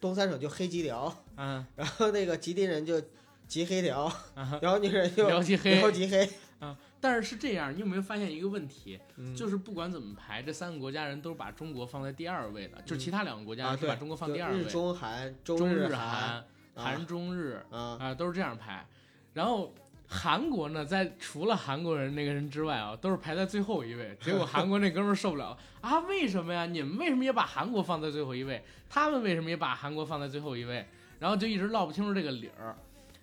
[0.00, 3.00] 东三省就黑吉辽，嗯然后那个吉林人就
[3.48, 6.28] 吉黑辽，啊，辽宁人就辽吉黑辽吉黑
[6.60, 6.76] 啊。
[7.00, 9.00] 但是是这样，你有没有发现一个问题？
[9.16, 16.44] 嗯就是不管怎么排，这三个国家人都是把中国放在第二位的，就是其他两个国家是把中国放第二位，日中韩、中日韩、啊
[16.74, 18.86] 韩中日啊，啊都是这样排。
[19.32, 19.74] 然后
[20.06, 24.16] 韩国呢，在除了韩国人那个人之外啊，都是排在最后一位。
[24.20, 25.98] 结果韩国那哥们儿受不了了 啊！
[26.00, 26.66] 为什么呀？
[26.66, 28.64] 你们为什么也把韩国放在最后一位？
[28.88, 30.86] 他们为什么也把韩国放在最后一位？
[31.18, 32.76] 然后就一直唠不清楚这个理儿。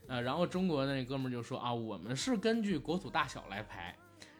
[0.07, 3.95] 呃，然后中国的那哥们儿就说啊，我们是根据国土大小来排。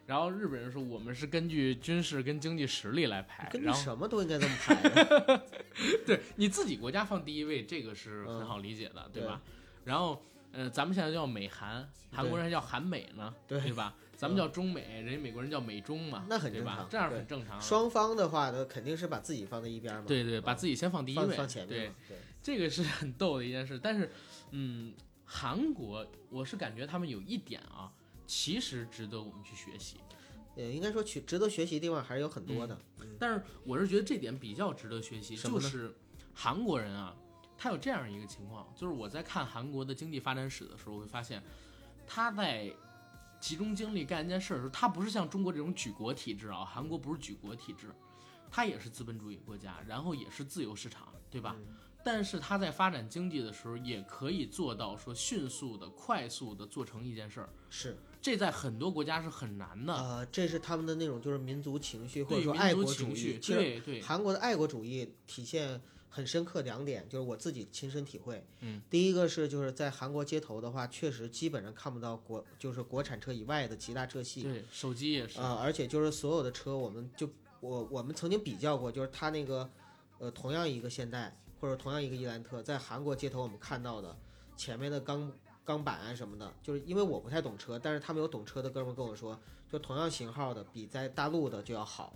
[0.06, 3.50] 然后日本人说我们是根据军事跟经济实力来排。
[3.50, 5.42] 根据然后什么都应该这么排的。
[6.06, 9.42] 对你自己国家放第一位，这个是很嗯好理解的，对吧？
[9.84, 13.96] 然后，呃，咱们现在叫美韩，韩国人还叫韩美呢，对吧？
[14.16, 16.88] 咱们叫中美，人家美国人叫美中嘛，那很正常？
[16.88, 17.60] 这样很正常。
[17.60, 20.04] 双方的话呢，肯定是把自己放在一边嘛。
[20.08, 23.78] 对对，把啊自己先放第一位，放前面对。，对，这个是很逗的一件事。
[23.78, 24.12] 但是，
[24.52, 24.94] 嗯，
[25.26, 27.92] 韩国，我是感觉他们有一点啊，
[28.28, 29.98] 其实值得我们去学习。
[30.56, 32.80] 呃，应该说去值得学习的地方还是有很多的。
[33.20, 35.94] 但是我是觉得这点比较值得学习，就是
[36.34, 37.14] 韩国人啊，
[37.58, 41.44] 他有这样一个情况，就是我在看韩国的经济发展史的时候，我会发现
[42.08, 42.74] 他在
[43.42, 47.88] 集中精力干一件事的时候，他不是像中国这种举国体制啊，韩国不是举国体制，
[48.50, 51.56] 他也是资本主义国家，然后也是自由市场，对吧？
[52.06, 59.92] 但是他在发展经济的时候，也可以做到说迅速的、快速的做成一件事儿，是，这在很多国家是很难的。
[59.92, 63.16] 呃，这是他们的那种就是民族情绪或者说爱国主义。
[63.16, 68.46] 绪，对对，韩国的爱国主义体现很深刻两点，就是我自己亲身体会。
[68.60, 74.44] 嗯，第一个是就是在韩国街头的话，确实基本上看不到国就是国产车以外的其他车系。
[74.44, 75.40] 对，手机也是。
[75.40, 77.28] 啊、而且就是所有的车，我们就
[77.62, 79.68] 我我们曾经比较过，就是它那个
[80.20, 81.36] 呃同样一个现代
[81.66, 84.16] 或者同样一个伊兰特，在韩国街头我们看到的
[84.56, 85.32] 前面的钢
[85.64, 92.16] 钢板啊什么的，就是因为我不太懂车，但是他们有懂车的哥们儿跟我说，就同样型号的比在大陆的就要好，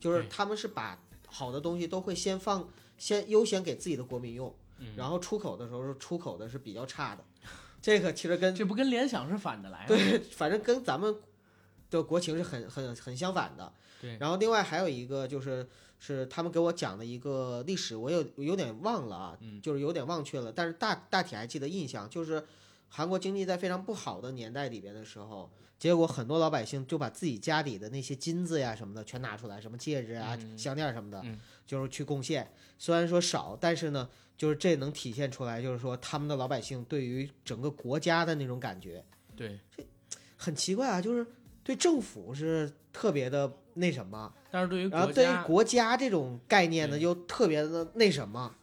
[0.00, 2.66] 就是他们是把好的东西都会先放
[2.96, 7.22] 先优先给自己的国民用，嗯然后出口的时候是出口的是比较差的，
[7.82, 9.94] 这个其实跟这不跟联想是反着来的？
[9.94, 11.14] 对，反正跟咱们
[11.90, 13.70] 的国情是很很很相反的。
[14.00, 15.66] 对然后另外还有一个就是
[15.98, 22.44] 是他们给我讲的一个历史，我有有点忘了啊，嗯就是有点忘却了，但是大大体还记得印象，就是
[22.88, 32.50] 韩国经济在非常不好的年代里边的时候，结果很多老百姓就把自己家里的那些金子呀什么的全拿出来，什么戒指啊、嗯项链什么的，嗯就是去贡献。
[32.78, 39.04] 虽然说少，但是呢，就是这能体现出来，就是说他们的老百姓对于整个国家的那种感觉。
[39.34, 39.58] 对，
[40.36, 41.26] 很奇怪啊，就是
[41.66, 48.54] 对政府是特别的那什么，但是对于然后对于国家，国家这种概念呢又特别的那什么。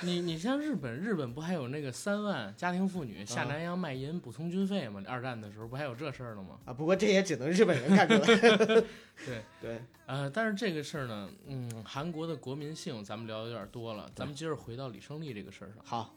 [0.00, 5.02] 你你像日本，日本不还有那个三万家庭妇女下啊南洋卖淫补充军费吗？
[5.08, 6.58] 二战的时候不还有这事儿了吗？
[6.64, 8.36] 啊，不过这也只能日本人干出来。
[9.26, 15.78] 对对，呃，但是这个事儿呢，嗯，韩国的国民性咱们聊的有点多了，咱们接着回到李胜利这个事儿上。
[15.84, 16.14] 好，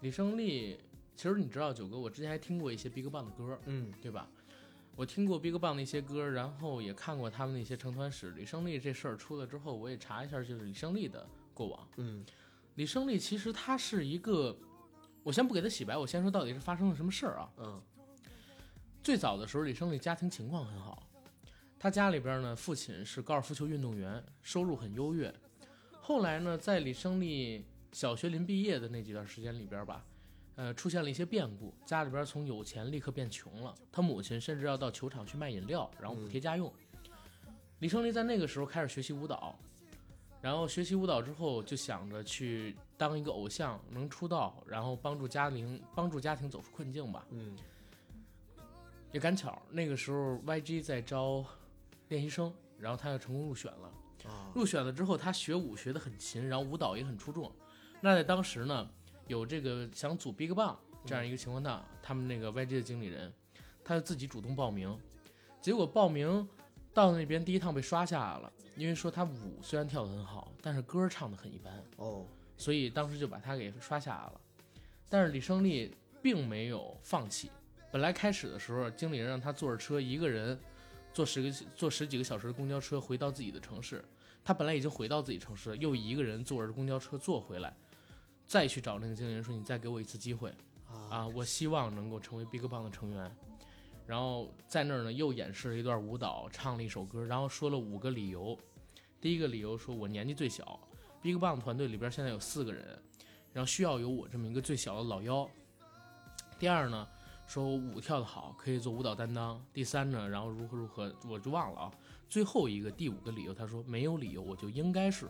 [0.00, 0.80] 李胜利，
[1.14, 4.28] 其实你知道九哥，我之前还听过一些 BigBang 的歌，嗯对吧？
[5.00, 8.32] 我听过 BigBang 那些歌，然后也看过他们那些成团史。
[8.32, 11.88] 李胜利这事儿出了之后，我也查一下，就是李胜利的过往。
[11.96, 12.22] 嗯
[12.74, 14.54] 李胜利其实他是一个，
[15.22, 17.50] 我先不给他洗白，我先说到底是发生了什么事儿啊？
[17.56, 17.82] 嗯
[19.02, 21.02] 最早的时候，李胜利家庭情况很好，
[21.78, 25.34] 他家里边呢，父亲是高尔夫球运动员，收入很优越。
[26.02, 30.04] 后来呢，在李胜利小学临毕业的那几段时间里边吧，
[30.60, 33.74] 呃，出现了一些变故，家里边从有钱立刻变穷了。
[33.90, 36.70] 他母亲甚至要到球场去卖饮料，然后补贴家用。
[37.78, 39.58] 李胜利在那个时候开始学习舞蹈，
[40.42, 47.24] 然后学习舞蹈之后就想着去当一个偶像，能出道，然后帮助家庭帮助家庭走出困境吧。
[47.30, 47.56] 嗯
[49.12, 51.42] 也赶巧，那个时候 YG 在招
[52.08, 53.90] 练习生，然后他就成功入选了。
[54.28, 57.50] 啊入选了之后，他学舞学得很勤，然后舞蹈也很出众。
[58.02, 58.86] 那在当时呢，
[59.30, 60.76] 有这个想组 BigBang
[61.06, 63.32] 这样一个情况下，他们那个 YG 的经理人，
[63.84, 64.98] 他就自己主动报名，
[65.60, 66.48] 结果报名
[66.92, 71.72] 到那边第一趟被刷下来了，因为说他舞虽然跳得很好，但是歌唱得很一般。
[71.96, 72.26] 哦
[72.56, 74.40] 所以当时就把他给刷下来了。
[75.08, 77.50] 但是李胜利并没有放弃。
[77.92, 80.58] 本来开始的时候，经理人让他坐着车一个人
[81.14, 84.04] 坐十个坐十几个小时的公交车回到自己的城市。
[84.44, 87.74] 他本来已经回到自己城市了，又一个人坐着公交车坐回来，
[88.50, 90.50] 再去找那个经纪人说：“你再给我一次机会
[90.88, 93.32] 啊啊，我希望能够成为 BigBang 的成员。”
[94.04, 98.58] 然后在那儿呢，又演示了一段舞蹈，唱了一首歌，然后说了五个理由。
[99.20, 100.80] 第一个理由说我年纪最小
[101.22, 103.00] ，BigBang 团队里边现在有四个人，
[103.52, 105.48] 然后需要有我这么一个最小的老幺。
[106.58, 107.06] 第二呢，
[107.46, 109.64] 说我舞跳得好，可以做舞蹈担当。
[109.72, 111.92] 第三呢，然后如何如何，我就忘了啊。
[112.28, 115.28] 最后一个第五个理由，他说没有理由，我就应该是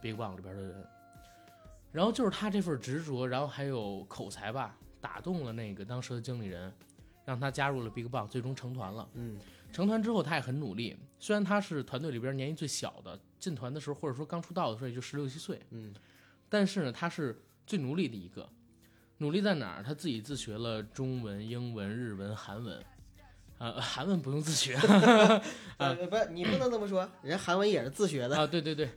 [0.00, 0.86] BigBang 里边的人。
[1.92, 6.72] 然后就是他这份执着，然后还有口才吧，打动了那个当时的经理人，
[7.24, 9.08] 让他加入了 BigBang，最终成团了。
[9.14, 9.38] 嗯，
[9.72, 15.92] 成团之后他也很努力，虽然他是团队里边年纪最小的，进团的时候或者说刚出道的时候也就十六七岁，嗯，
[16.48, 18.48] 但是呢他是最努力的一个。
[19.18, 19.84] 努力在哪儿？
[19.84, 22.84] 他自己自学了中文、英文、日文、韩文，
[23.58, 24.74] 呃，韩文不用自学
[25.76, 28.36] 啊， 不你不能这么说，人韩文也是自学的。
[28.36, 28.90] 啊，对对对，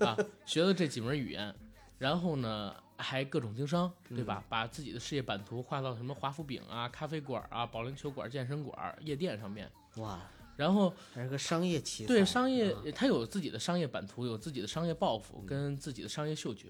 [0.00, 1.54] 啊，学了这几门语言，
[2.00, 4.42] 然后呢还各种经商，对吧？
[4.48, 10.18] 把自己的事业版图画到什么华夫饼啊、咖啡馆啊、保龄球馆、健身馆、夜店上面，哇，
[10.56, 12.08] 然后还是个商业奇才。
[12.08, 16.68] 对商业啊，他有自己的商业版图，有自己的商业抱负跟自己的商业嗅觉，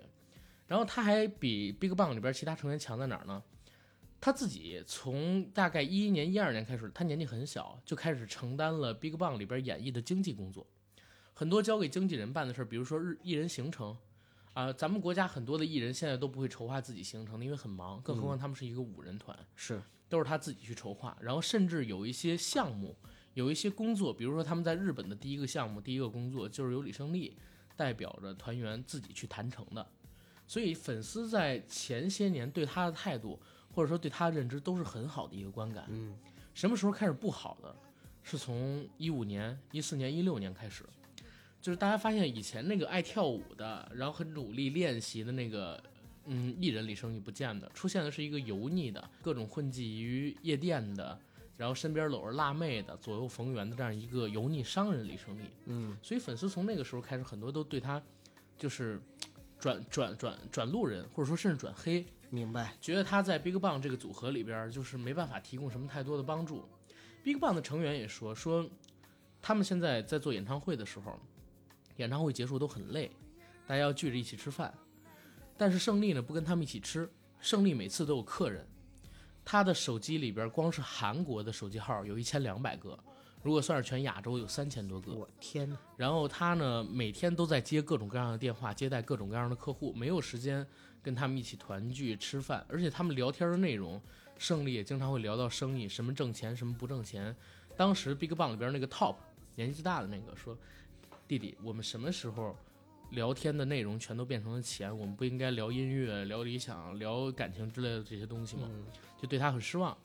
[0.66, 3.40] 然后他还比 BigBang 里边其他成员强在哪儿呢？
[4.20, 10.66] 他自己从大概一一年、一二年开始，他年纪很小就开始承担了 BigBang 里边演绎的经济工作，
[11.32, 13.96] 很多交给经纪人办的事儿，比如说日艺人行程，
[14.52, 19.36] 啊、咱们国家很多的艺人现在都不会筹划自己行程的，因为很忙，更何况他们是一个五人团。
[19.54, 22.96] 是都是他自己去筹划，然后甚至有一些项目，
[23.34, 27.36] 有一些工作，比如说他们在日本的第一个项目、第一个工作，就是由李胜利
[27.76, 29.86] 代表着团员自己去谈成的。
[30.48, 33.40] 所以粉丝在前些年对他的态度，
[33.72, 35.86] 或者说对他的认知都是很好的一个观感。
[35.88, 36.18] 嗯，
[36.52, 37.76] 什么时候开始不好的？
[38.24, 40.84] 是从一五年、一四年、一六年开始，
[41.60, 45.82] 就是大家发现以前那个爱跳舞的，然后很努力练习的那个，
[46.24, 51.18] 嗯，艺人李胜利不见的，出现的是一个油腻的，各种混迹于夜店的，
[51.56, 55.42] 然后身边搂着辣妹的，左右逢源的这样一个油腻商人李胜利。
[55.66, 58.02] 嗯，所以粉丝从那个时候开始，很多都对他
[58.56, 58.98] 就是
[59.58, 62.04] 转转转转路人，或者说甚至转黑。
[62.30, 62.74] 明白。
[62.80, 66.64] 觉得他在 BigBang 这个组合里边儿就是没办法提供什么太多的帮助。
[67.24, 68.66] BigBang 的成员也说说，
[69.42, 71.18] 他们现在在做演唱会的时候，
[72.00, 73.10] 演唱会结束都很累，
[73.66, 74.72] 大家要聚着一起吃饭。
[75.58, 77.06] 但是胜利呢不跟他们一起吃，
[77.40, 78.66] 胜利每次都有客人，
[79.44, 82.98] 他的手机里边光是韩国的手机号有一千两百个，
[83.42, 85.12] 如果算是全亚洲有三千多个。
[85.12, 85.76] 我天哪！
[85.98, 90.66] 然后他呢，每天都在接各种各样的电话，接待各种各样的客户，没有时间
[91.02, 92.64] 跟他们一起团聚吃饭。
[92.66, 94.00] 而且他们聊天的内容，
[94.38, 97.36] 胜利也经常会聊到生意，什么挣钱，什么不挣钱。
[97.76, 99.16] 当时 BigBang 里边那个 Top
[99.56, 100.56] 年纪最大的那个说
[101.30, 102.56] ：“弟弟，我们什么时候
[103.10, 104.90] 聊天的内容全都变成了钱？
[104.98, 108.84] 我们不应该聊音乐、聊理想、聊感情之类的这些东西吗？”嗯
[109.22, 109.96] 就对他很失望。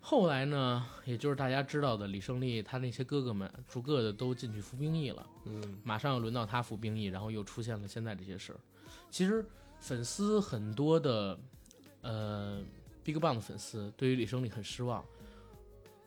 [0.00, 8.58] 后来呢，也就是大家知道的李胜利，他那些哥哥们逐个的都进去服兵役了，嗯，马上要轮到他服兵役，然后又出现了现在这些事儿。
[9.12, 9.46] 其实
[9.78, 11.38] 粉丝很多的，
[12.00, 12.60] 呃
[13.04, 15.04] ，BigBang 的粉丝对于李胜利很失望，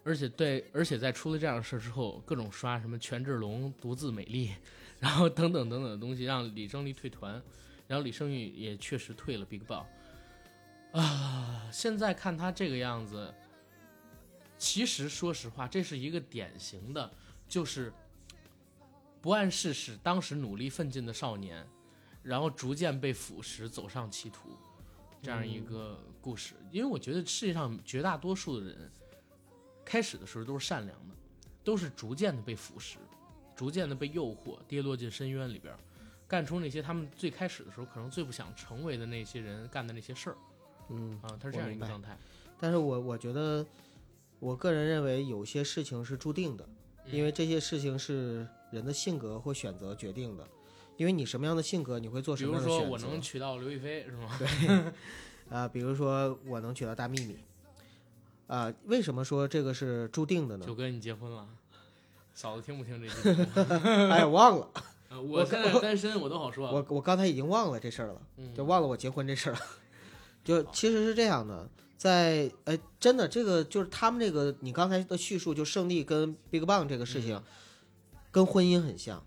[0.03, 4.51] 而且对，而且在出了这样的事儿之后，各种刷什么权志龙独自美丽，
[4.99, 7.41] 然后等等等等的东西，让李胜利退团，
[7.87, 9.85] 然后李胜利也确实退了 BigBang。
[10.93, 13.33] 啊，现在看他这个样子，
[14.57, 17.11] 其实说实话，这是一个典型的，
[17.47, 17.93] 就是
[19.21, 21.67] 不谙世事，当时努力奋进的少年，
[22.23, 24.49] 然后逐渐被腐蚀，走上歧途，
[25.21, 26.55] 这样一个故事。
[26.71, 28.91] 因为我觉得世界上绝大多数的人，
[29.89, 31.15] 开始的时候都是善良的，
[31.63, 32.97] 都是逐渐的被腐蚀，
[33.55, 35.79] 逐渐的被诱惑，跌落进深渊里边儿，
[36.27, 40.37] 干出那些他们最开始的时候可能最不想成为的那些人干的那些事儿。
[40.89, 42.15] 嗯，啊，他是这样一个状态。
[42.59, 43.65] 但是我我觉得，
[44.39, 46.69] 我个人认为有些事情是注定的，
[47.07, 50.47] 因为这些事情是人的性格或选择决定的。
[50.97, 53.13] 因为你什么样的性格，你会做比什么如说我样的选择。
[53.13, 54.37] 能娶到刘亦菲是吗？
[54.37, 54.93] 对
[55.49, 57.37] 啊、比如说我能娶到大幂幂，
[58.49, 60.65] 啊、为什么说这个是注定的呢？
[60.65, 61.47] 九哥你结婚了，
[62.33, 64.09] 嫂子听不听这期节目？
[64.09, 64.67] 哎，忘了，
[65.09, 66.67] 呃我现在单身，我都好说。
[66.71, 69.59] 我我刚才已经忘了这事儿了，嗯就忘了我结婚这事儿了。
[70.43, 77.39] 就其实是这样的，在哎，真的这个就是他们这个你刚才的叙述，就胜利跟 BigBang 这个事情，
[78.31, 79.23] 跟婚姻很像。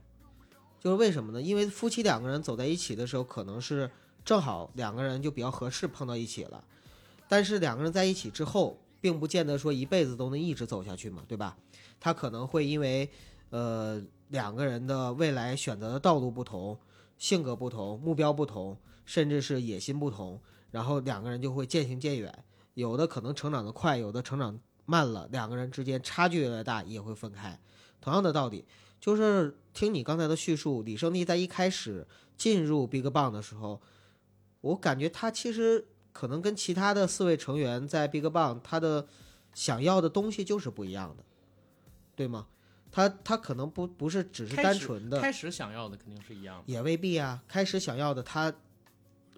[0.80, 1.40] 就是为什么呢？
[1.40, 3.88] 因为夫妻两个人走在一起的时候，可能是
[4.24, 6.64] 正好两个人就比较合适碰到一起了，
[7.28, 11.58] 但是两个人在一起之后，并不见得说一辈子都能一直走下去嘛，对吧？
[12.00, 13.10] 他可能会因为
[13.50, 16.78] 呃两个人的未来选择的道路不同，
[17.18, 20.40] 性格不同，目标不同，甚至是野心不同，
[20.70, 22.44] 然后两个人就会渐行渐远。
[22.74, 27.58] 有的可能成长的快，有的成长慢了，两个人之间差距越来越大，也会分开。
[28.00, 28.64] 同样的道理，
[29.00, 33.80] 就是听你刚才的叙述，李胜利在一开始进入 BigBang 的时候，
[34.60, 39.06] 我感觉他其实可能跟其他的四位成员在 BigBang 他的
[39.54, 41.24] 想要的东西就是不一样的，
[42.14, 42.46] 对吗？
[42.90, 46.64] 他他可能不不是只是单纯的，开始想要的肯定是一样的。
[46.66, 47.42] 也未必啊。
[47.48, 48.52] 开始想要的他，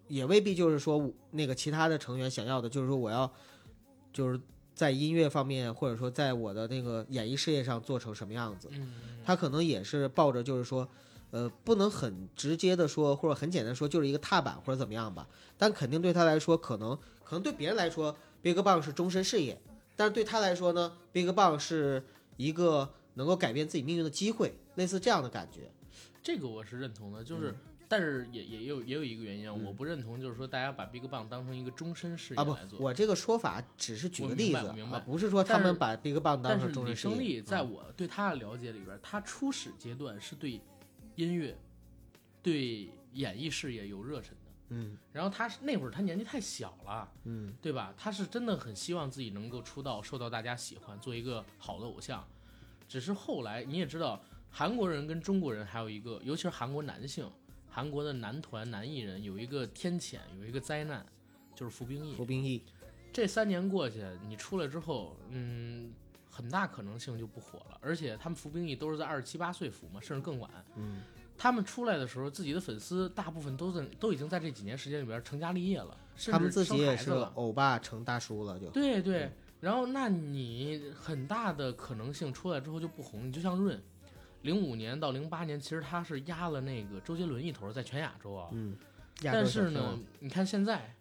[0.09, 3.33] 也未必就是说那个其他的成员想要的，就是说我要
[4.13, 4.41] 就是
[4.75, 8.69] 在音乐方面，或者说在我的那个演艺事业上做成什么样子。
[8.73, 8.93] 嗯，
[9.25, 10.89] 他可能也是抱着就是说，
[11.35, 15.27] 呃，不能很直接的说，或者很简单说，就是一个踏板或者怎么样吧。
[15.59, 19.61] 但肯定对他来说，可能可能对别人来说，BigBang 是终身事业，
[19.97, 22.05] 但是对他来说呢，BigBang 是
[22.37, 25.73] 一个能够改变自己命运的机会，类似这样的感觉。
[26.23, 27.53] 这个我是认同的，嗯就是，
[27.89, 32.57] 但是也也有也有一个原因啊，我不认同，就是说大家把 BigBang 当成一个终身事业啊不。
[32.79, 37.15] 我这个说法只是举个例子明白不是说他们把 BigBang 当是成终李身事业。
[37.17, 40.61] 胜利在嗯我对他的了解里边，他初始阶段是对
[41.17, 41.57] 音乐、
[42.43, 44.51] 对演艺事业有热忱的。
[44.71, 47.95] 嗯然后他是那会儿他年纪太小了，嗯对吧？
[47.97, 52.27] 他是真的很希望自己能够出道，受到大家喜欢，做一个好的偶像。
[52.89, 57.31] 只是后来你也知道，韩国人跟中国人还有一个，尤其是韩国男性，
[57.69, 61.05] 韩国的男团男艺人有一个天谴，有一个灾难，
[61.55, 62.15] 就是服兵役。
[62.15, 62.63] 服兵役，
[63.13, 65.93] 这三年过去，你出来之后，嗯，
[66.35, 67.79] 很大可能性就不火了。
[67.81, 70.51] 而且他们服兵役都是在二十七八岁服嘛，甚至更晚。
[70.75, 71.03] 嗯，
[71.39, 77.31] 他们出来的时候，自己的粉丝大部分都在都已经在这几年时间里边成家立业了，甚他们至生自己也是了。
[77.37, 79.31] 欧巴成大叔了，就对对，
[79.61, 83.29] 然后那你很大的可能性出来之后就不红。
[83.29, 83.81] 你就像润，
[84.43, 88.49] 零五年到零八年，其实他是压了那个周杰伦一头，在全亚洲啊。
[88.53, 88.77] 嗯。
[89.17, 90.93] 洲但是呢你看现在，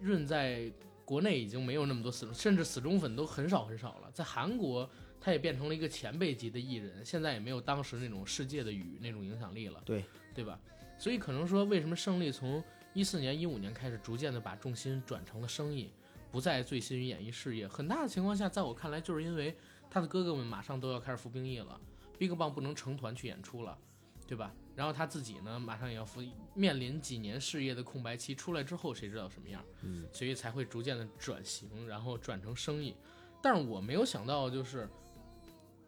[0.00, 0.68] 润在
[1.04, 4.10] 国内已经没有那么多死忠，甚至死忠粉都很少很少了。
[4.12, 4.88] 在韩国，
[5.20, 10.58] 他也变成了一个前辈级的艺人，现在也没有当时那种世界的语那种影响力了，对对吧？
[10.98, 15.90] 所以可能说，为什么胜利从一四年、一五年开始，逐渐的把重心转成了生意，
[16.30, 17.68] 不再醉心于演艺事业？
[17.68, 19.54] 很大的情况下，在我看来，就是因为
[19.90, 21.80] 他的哥哥们马上都要开始服兵役了
[22.18, 23.78] ，BigBang 不能成团去演出了。
[24.26, 24.54] 对吧？
[24.76, 26.20] 然后他自己呢，马上也要服，
[26.54, 29.64] 面临几年事业的空白期，出来之后谁知道什么样？
[29.82, 32.96] 嗯，所以才会逐渐的转型，然后转成生意。
[33.42, 34.88] 但是我没有想到，就是，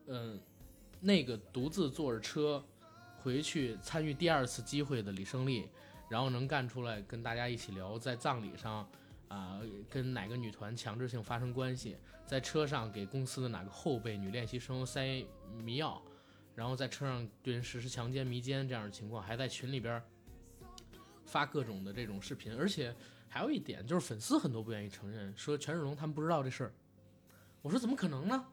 [0.06, 0.40] 嗯、
[1.00, 2.64] 那个独自坐着车
[3.22, 5.68] 回去参与第二次机会的李胜利，
[6.08, 8.88] 然后能干出来跟大家一起聊，在葬礼上
[9.28, 9.60] 啊、
[9.90, 15.26] 跟哪个女团强制性发生关系，在车上给公司的哪个后辈女练习生塞
[15.64, 16.00] 迷药。
[16.56, 20.02] 然后在车上对人实施强奸、迷奸这样的情况，还在群里边
[21.24, 22.92] 发各种的这种视频，而且
[23.28, 26.72] 还有一点就是粉丝很多不愿意承认，说权志龙他们不知道这事儿。
[27.62, 28.46] 我说怎么可能呢？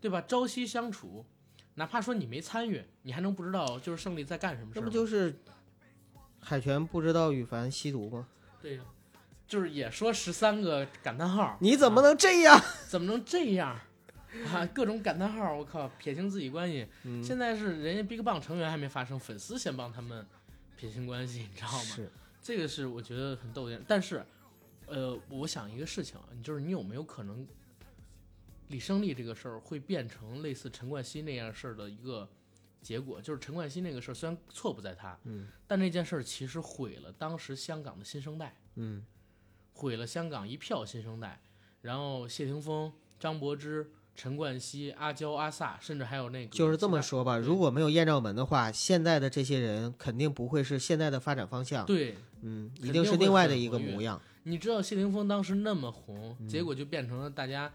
[0.00, 0.20] 对吧？
[0.22, 1.24] 朝夕相处，
[1.74, 4.82] 哪怕说你没参与，你还能不知道就是胜利在干什么事这？
[4.82, 5.38] 不就是
[6.40, 8.26] 海泉不知道羽凡吸毒吗？
[8.62, 8.84] 对呀、
[9.46, 12.58] 就是也说十三个感叹号，你怎么啊能这样？
[12.88, 13.78] 怎么能这样
[14.52, 14.66] 啊？
[14.74, 16.86] 各种感叹号，我靠，撇清自己关系。
[17.04, 20.26] 嗯现在是人家 BigBang 成员还没发生，粉丝先帮他们
[20.76, 21.78] 撇清关系，你知道吗？
[21.80, 22.10] 是，
[22.42, 23.82] 这个是我觉得很逗点。
[23.86, 24.24] 但是，
[24.86, 27.46] 呃，我想一个事情啊，就是你有没有可能，
[28.68, 32.28] 李胜利这个事儿会变成类似陈冠希那样事儿的一个
[32.82, 33.20] 结果？
[33.20, 39.04] 就是陈冠希那个事儿虽然错不在他，嗯但那件事儿其实毁了当时香港的新生代，嗯
[39.72, 41.40] 毁了香港一票新生代。
[41.80, 47.36] 然后谢霆锋、张柏芝、陈冠希、阿娇、阿 sa，甚至还有那个就是这么说吧。
[47.36, 51.84] 如果没有艳照门的话，现在的这些人肯定不会是现在的发展方向。
[51.84, 54.20] 对，嗯，一定是另外的一个模样。
[54.44, 57.72] 你知道谢霆锋当时那么红，结果就变成了大家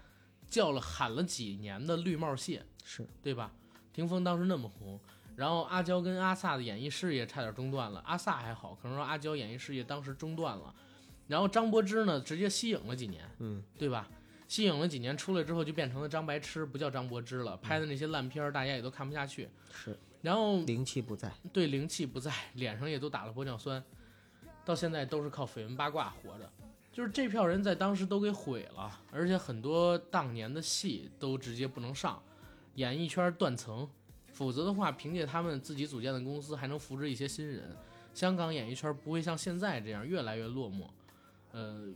[0.48, 3.52] 叫了喊了几年的绿帽谢，是，对吧？
[3.92, 4.98] 霆锋当时那么红，
[5.36, 10.72] 然后阿娇跟阿 sa 的演艺事业差点中断了，阿 sa 还好，可能说阿娇演艺事业当时中断了，
[11.26, 14.08] 然后张柏芝呢直接息影了几年，嗯，对吧？
[14.50, 21.30] 息影了几年，出来之后就变成了张白痴，不叫张柏芝了，拍的那些烂片儿大家也都看不下去，是然后灵气不在。
[21.52, 23.80] 对灵气不在，脸上也都打了玻尿酸，
[24.64, 26.50] 到现在都是靠绯闻八卦活着。
[26.90, 32.20] 就是这票人在当时都给毁了，而且很多当年的戏都直接不能上，
[32.74, 33.88] 演艺圈断层。
[34.32, 37.76] 否则的话，凭借他们自己组建的公司，还能扶植一些新人。
[38.12, 40.88] 香港演艺圈不会像现在这样越来越落寞。
[41.52, 41.86] 呃，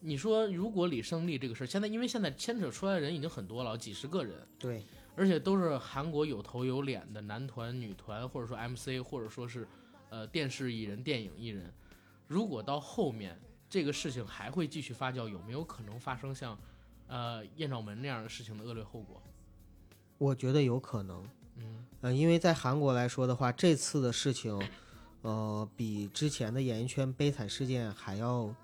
[0.00, 4.82] 你说如果李胜利这个事儿，现在因为现在牵扯出来的人已经很多了，几十个人，对，
[5.14, 9.68] 而且都是韩国有头有脸的男团、女团，或者说 MC，或者说是
[10.08, 11.72] 呃电视艺人、电影艺人。
[12.26, 13.38] 如果到后面
[13.68, 16.58] 这个事情还会继续发酵，有没有可能发生像
[17.06, 19.22] 呃艳照门那样的事情的恶劣后果？
[20.16, 21.22] 我觉得有可能。
[21.56, 24.58] 嗯，呃，因为在韩国来说的话，这次的事情，
[25.22, 28.54] 呃，比之前的演艺圈悲惨事件还要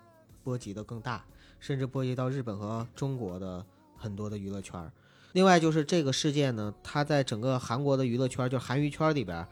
[0.47, 1.25] 波及的更大，
[1.59, 3.65] 甚至波及到日本和中国的
[3.97, 4.89] 很多的娱乐圈。
[5.33, 9.45] 另外就是这个事件呢，它在整个韩国的娱乐圈儿，就韩娱圈里边，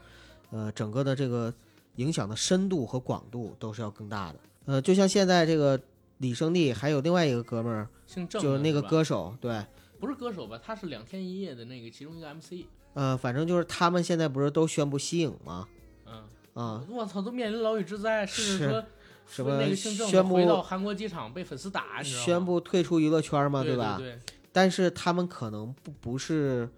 [0.50, 1.52] 呃，整个的这个
[1.96, 4.40] 影响的深度和广度都是要更大的。
[4.64, 5.78] 呃，就像现在这个
[6.16, 9.62] 李胜利，还有另外一个哥们儿，姓郑就是那个歌手，对，
[10.00, 10.58] 不是歌手吧？
[10.64, 12.64] 他是两天一夜的那个其中一个 MC。
[12.94, 15.68] 呃，反正就是他们现在不是都宣布息影吗？
[16.06, 16.24] 嗯，
[16.54, 18.82] 啊、我操，都面临牢狱之灾，甚至是说
[19.26, 22.22] 什么宣布回到韩国机场被粉丝打，你知道？
[22.22, 23.96] 宣布退出娱乐圈嘛，对吧？
[23.98, 24.18] 对
[24.52, 26.68] 但是他们可能不不是，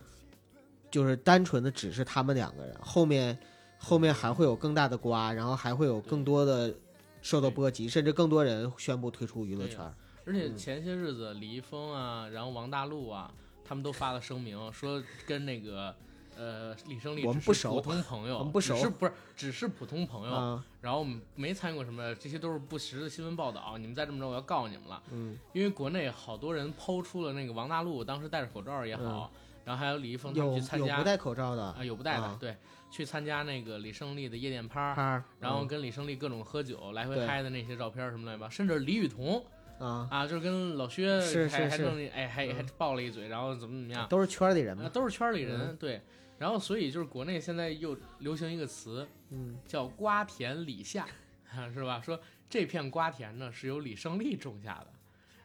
[0.91, 3.39] 就是单纯的只是他们两个人，后面
[3.79, 6.75] 后面还会有更大的瓜，然后还会有更多的
[7.23, 9.95] 受到波及，甚至更多人宣布退出娱乐对圈。
[10.25, 13.33] 而且前些日子李易峰啊，然后王大陆啊，
[13.65, 15.95] 他们都发了声明，说跟那个
[16.39, 25.03] 呃李胜利我们不熟普通朋友，我们不熟是不是只是普通朋友，啊，然后我们没参与过什么，这些都是不实的新闻报道，你们再这么着，我要告你们了。
[25.11, 29.31] 嗯，因为国内好多人抛出了那个王大陆当时戴着口罩也好，
[29.65, 32.57] 然后还有李易峰他们去参加有不戴口罩的啊有不戴的，啊对，
[32.91, 34.95] 去参加那个李胜利的夜店趴
[35.41, 39.45] 然后嗯跟李胜利各种喝酒，来回对嗨的那些照片什么乱七八，甚至李雨桐
[39.81, 44.89] 啊，啊，就是跟老薛是是是还还弄哎还嗯还爆了一嘴，然后怎么怎么样，都是圈里人啊嘛。
[44.89, 46.01] 都是圈里人嗯对。
[46.39, 51.07] 然后所以就是国内现在又流行一个词嗯，叫瓜田李下，
[51.75, 52.01] 是吧？
[52.01, 54.87] 说这片瓜田呢是由李胜利种下的，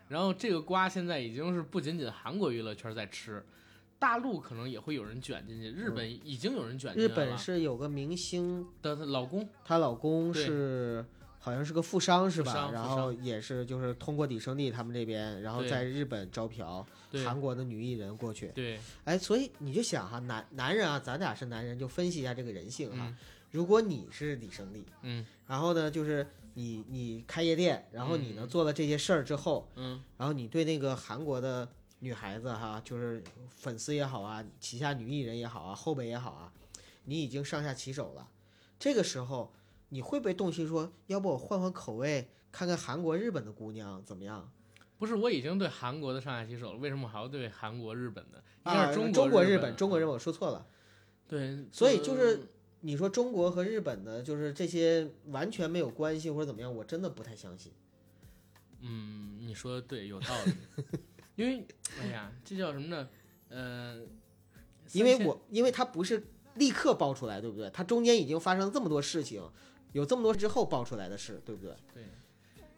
[0.07, 3.43] 然后这个瓜现在已经是不仅仅韩国娱乐圈在吃。
[3.99, 7.15] 大陆可能也会有人卷进去，日本已经有人卷进日去了。
[7.15, 11.05] 本是有个明星，的老公，她老公是
[11.43, 12.69] 好像是个富商是吧？
[12.71, 16.85] 然后也是就是通过李胜利他们这边，然后在日本招嫖
[17.25, 18.47] 韩国的女艺人过去。
[18.55, 23.07] 对，哎，所以你就想哈，男男人啊，咱俩是男人，就分析一下这个人性哈。
[23.09, 23.17] 嗯
[23.51, 26.25] 如果你是李胜利，嗯然后呢，就是
[26.55, 31.69] 你你开夜店，然后你呢嗯做了这些事儿之后，嗯然后你对那个韩国的
[31.99, 33.23] 女孩子哈，就是
[33.55, 36.51] 粉丝也好啊，旗下女艺人也好啊，后辈也好啊，
[37.03, 38.27] 你已经上下其手了。
[38.79, 39.53] 这个时候，
[39.93, 44.51] 你会不会动心说，要不我换换口味，看看韩国、日本的姑娘怎么样？
[44.97, 48.43] 不是，我已经对韩国的上下其手了，为什么还要对韩国、日本的？
[48.63, 50.65] 啊，是中中国、日日本，中国、日本，我说错了。
[51.27, 52.47] 对，所以就是
[52.81, 57.71] 你说中国和日本的，就是这些完全没有关系或者怎么样，我真的不太相信。
[58.81, 60.53] 嗯，你说的对，有道理。
[61.35, 61.67] 因为，
[61.99, 63.07] 哎呀，这叫什么呢？
[63.49, 63.99] 呃，
[64.93, 67.69] 因为我因为它不是立刻爆出来，对不对？
[67.71, 69.41] 它中间已经发生了这么多事情，
[69.93, 71.75] 有这么多之后爆出来的事，对不对？
[71.93, 72.03] 对，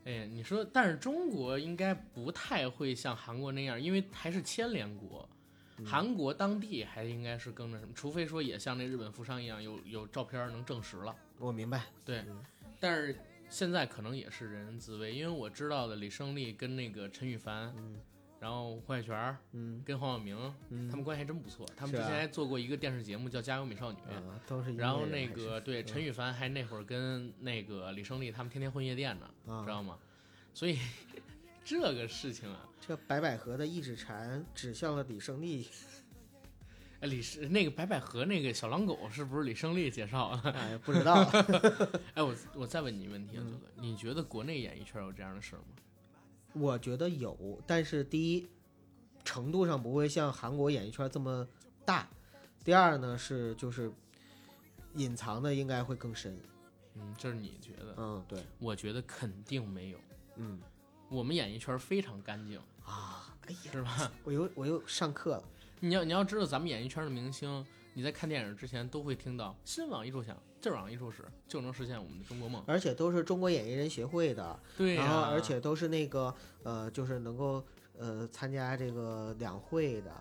[0.06, 5.28] 哎呀，你说，但是中国应该不太会像韩国那样，因为还是牵连国。
[5.78, 11.14] 嗯韩国当地还应该是跟着什么，除非说也像那日本富商一样，有有照片能证实了。
[11.38, 11.84] 我明白。
[12.06, 12.24] 对，
[12.80, 18.00] 但是现在可能也是人人自危，因为我知道的李胜利跟那个陈羽凡，嗯
[18.40, 21.66] 然后黄海泉嗯跟黄晓明，嗯，他们关系还真不错。
[21.76, 29.98] 他们之前还做过一个电视节目叫《加油美少女》，啊都是然后那个对陈羽凡还那会儿跟那个李胜利他们天天混夜店呢，啊知道吗？
[30.54, 30.78] 所以
[31.64, 35.68] 这个事情啊，这白百合的一指禅指向了李胜利，
[37.02, 40.52] 哎李是那个白百合那个小狼狗是不是李胜利介绍的？
[40.52, 41.24] 哎，不知道。
[42.14, 45.66] 哎，我我再问你一个问题啊，嗯九哥，你觉得国内演艺圈有这样的事儿吗？
[46.56, 48.48] 我觉得有，但是第一
[49.24, 51.46] 程度上不会像韩国演艺圈这么
[51.84, 52.08] 大，
[52.64, 53.92] 第二呢是就是
[54.96, 56.38] 隐藏的应该会更深。
[56.96, 57.94] 嗯，这是你觉得？
[57.98, 59.98] 嗯，对，我觉得肯定没有。
[60.38, 60.60] 嗯
[61.10, 64.12] 我们演艺圈非常干净，啊，哎呀，是吧？
[64.24, 65.44] 我又我又上课了。
[65.82, 70.36] 你要你要知道，咱们演艺圈的明星，你在看电影之前都会听到“心往一处想，
[70.66, 74.60] 劲儿往一处使，就能实现我们的中国梦而且都是中国演艺人协会的，”。
[74.96, 77.64] 然后而且都是那个呃，就是能够
[78.00, 80.12] 呃参加这个两会的，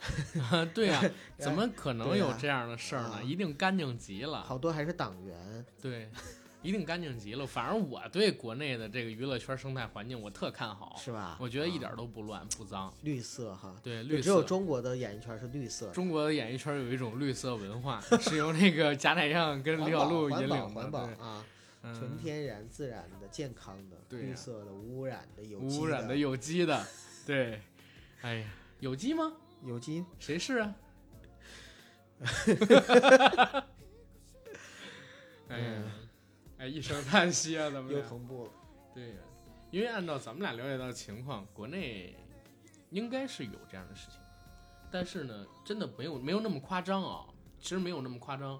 [0.72, 1.02] 对呀、
[1.36, 3.16] 怎么可能有这样的事儿呢？
[3.16, 4.42] 啊一定干净极了。
[4.42, 5.66] 好多还是党员。
[5.82, 6.10] 对，
[6.62, 7.46] 一定干净极了。
[7.46, 11.36] 反正我对国内的这个娱乐圈生态环境我特看好，是吧？
[11.40, 12.92] 我觉得一点啊都不乱不脏。
[13.02, 14.22] 绿色哈，对，绿色。
[14.22, 15.90] 只有中国的演艺圈是绿色。
[15.90, 20.68] 中国的演艺圈有一种绿色文化，是由那个贾乃亮跟李小璐保环保引领的。
[20.68, 21.44] 环保啊，
[21.82, 26.86] 嗯纯天然、自然的、健康的、绿色的、无污染的、有机无污染的、有机的，
[27.26, 27.62] 对。
[28.20, 28.46] 哎呀，
[28.80, 29.32] 有机吗？
[29.64, 30.04] 有机。
[30.18, 30.74] 谁是啊？
[35.48, 35.82] 哎呀，
[36.60, 38.50] 哎，一声叹息啊，咱们 又同步了。
[38.94, 39.16] 对呀，
[39.70, 42.14] 因为按照咱们俩了解到的情况，国内
[42.90, 44.20] 应该是有这样的事情，
[44.90, 47.24] 但是呢，真的没有没有那么夸张啊。
[47.62, 48.58] 其实没有那么夸张，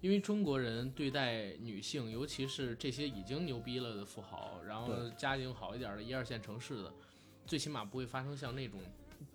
[0.00, 6.92] 因为中国人对待女性，尤其是这些已经牛逼了的富豪，然后家境好一点的一二线城市的，
[7.46, 8.80] 最起码不会发生像那种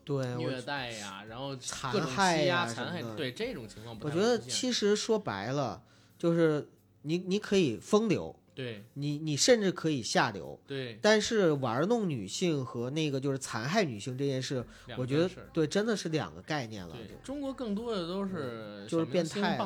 [0.03, 5.81] 对，虐待呀，然后残害呀什残害对这种情况不我觉得其实说白了，
[6.17, 6.69] 就是
[7.04, 14.66] 你你可以风流，对你你甚至可以下流，对，但是玩弄女性和那个就是残害女性这件事，
[14.97, 16.95] 我觉得对真的是两个概念了。
[17.24, 19.58] 中国更多的都是就是变态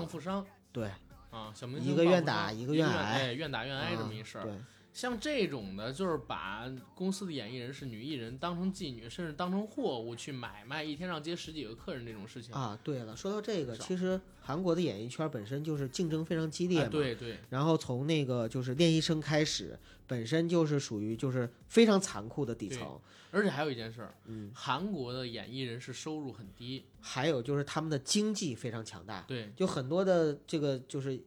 [0.72, 0.90] 对，
[1.30, 4.48] 啊，小明一个愿打一个愿挨哎，愿打愿挨这么一事儿。
[4.96, 16.86] 对，像这种的，就是把公司的演艺人士、女艺人当成妓女，甚至当成货物去买卖，一天上接十几个客人这种事情啊，对了，说到这个，其实韩国的演艺圈本身就是竞争非常激烈嘛。
[16.86, 19.78] 啊对对然后从那个就是练习生开始，
[20.08, 23.00] 本身就是属于就是非常残酷的底层。
[23.32, 31.22] 而且还有一件事儿，嗯，韩国的演艺人士收入很低，还有就是他们的经济非常强大，对，就很多的这个就是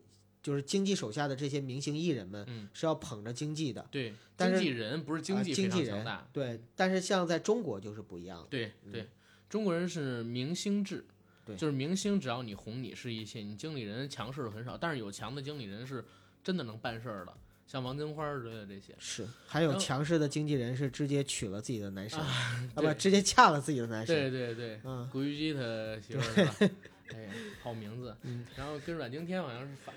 [0.48, 6.58] 就是经济手下的这些明星艺人们嗯，是要捧着经济的，对，但是经纪人不是经啊济非经纪人对。
[6.74, 9.06] 但是像在中国就是不一样，对对，
[9.50, 11.04] 中国人是明星制，
[11.44, 16.02] 对就是明星只要你红，你是一切，你经理人强势的很少，但是有强的经理人是
[16.42, 17.34] 真的能办事儿的，
[17.66, 18.94] 像王金花之类的这些。
[18.98, 19.28] 是。
[19.46, 25.60] 还有强势的经纪人是直接娶了自己的男神， 啊不直接嫁了自己的男神，对对对，嗯，古巨基他
[26.00, 26.74] 媳妇儿是吧？
[27.14, 27.28] 哎，
[27.62, 28.16] 好名字。
[28.22, 29.94] 嗯然后跟阮经天好像是反。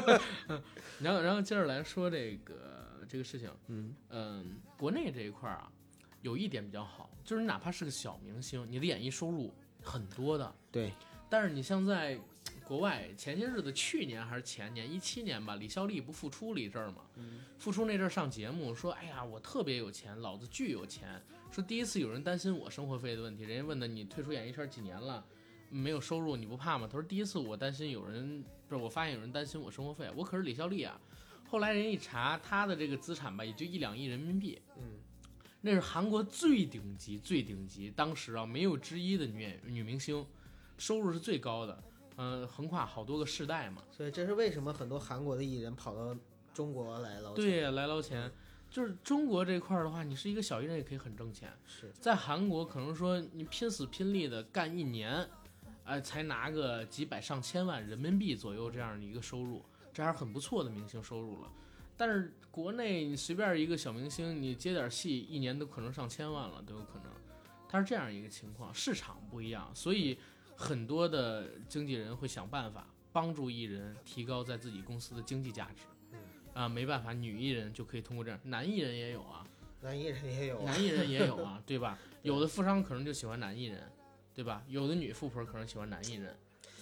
[1.00, 3.50] 然后，然后接着来说这个这个事情。
[3.68, 5.70] 嗯嗯，国内这一块儿啊，
[6.20, 10.54] 有一点比较好，就是你哪怕是个小明星，你的演艺收入很多的。
[10.70, 10.92] 对，
[11.28, 12.18] 但是你像在
[12.64, 17.02] 国外，前些日子，去年还是前年，一七年吧，李孝利不复出了一阵儿嘛？
[17.58, 25.22] 复出那阵儿上节目说：“哎呀，我特别有钱，老子巨有钱。”说第一次有人担心我生活费的问题，人家问的你退出演艺圈几年了，
[25.72, 26.86] 没有收入，你不怕吗？
[26.86, 31.00] 他说第一次我担心有人不是，我发现有人担心我生活费，我可是李孝利啊。
[31.48, 34.98] 后来人一查他的这个资产吧，也就一两亿人民币，嗯，
[35.60, 40.26] 那是韩国最顶级、最顶级，当时啊没有之一的女演女明星，
[40.78, 41.82] 收入是最高的，
[42.16, 43.82] 嗯、横跨好多个世代嘛。
[43.90, 46.16] 所以这是为什么很多韩国的艺人跑到
[46.54, 47.36] 中国来捞钱。
[47.36, 48.30] 对呀，来捞钱，
[48.70, 55.28] 就是中国这块儿的话，你是一个小艺人也可以很挣钱，是在韩国可能说你拼死拼力的干一年，
[55.84, 61.50] 哎、才拿个几百上千万人民币左右这样的一个收入，这还是很不错的明星收入了。
[61.96, 67.12] 但是国内你随便一个小明星，你接点戏，一年都可能上千万了，都有可能。
[67.68, 70.18] 它是这样一个情况，市场不一样，所以
[70.56, 75.84] 很多的经纪人会想办法帮助艺人提高在自己公司的经济价值。
[76.54, 79.46] 啊，没办法，女艺人就可以通过这样，男艺人也有啊，
[79.80, 81.98] 男艺人也有啊，男艺人也有啊， 对吧？
[82.22, 83.90] 有的富商可能就喜欢男艺人，
[84.34, 84.62] 对吧？
[84.68, 86.36] 有的女富婆可能喜欢男艺人。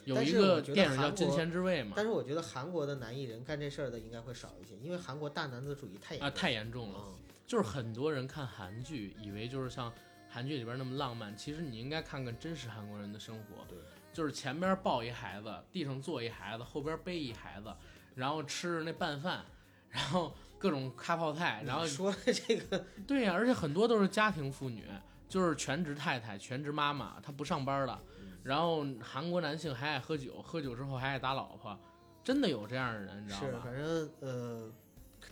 [0.05, 6.98] 有一个电影叫《金钱之味》嘛，但是我觉得韩国的男艺人干这事儿的应该会少一些，因为韩国大男子主义太严啊，重太严重了。
[7.07, 7.14] 嗯
[7.46, 9.92] 就是很多人看韩剧，以为就是像
[10.28, 13.64] 韩剧里边那么浪漫，其实你应该看看真实韩国人的生活。
[13.68, 13.76] 对，
[14.12, 17.74] 就是前边抱一孩子，地上坐一孩子，后边背一孩子，
[18.14, 19.44] 然后吃着那拌饭，
[19.88, 24.86] 然后各种咖泡菜，然后你说的这个对呀、而且很多都是家庭妇女，
[25.31, 28.03] 就是全职太太、全职妈妈，她不上班了。
[28.43, 31.78] 然后韩国男性还爱喝酒，喝酒之后还爱打老婆，
[32.24, 33.61] 真的有这样的人，你知道是，吧？
[33.62, 34.72] 反正呃，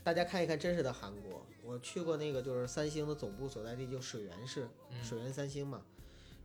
[0.04, 1.44] 大家看一看真实的韩国。
[1.64, 5.82] 我去过那个就是三星的总部所在地，就水源市，嗯水源三星嘛。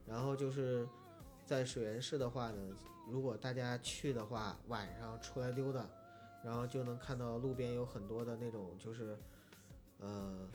[0.08, 0.88] 然后就是
[1.45, 2.60] 在水源市的话呢，
[3.08, 5.86] 如果大家去的话，晚上出来溜达，
[6.43, 9.18] 然后就能看到路边有很多的那种就是
[9.99, 10.47] 呃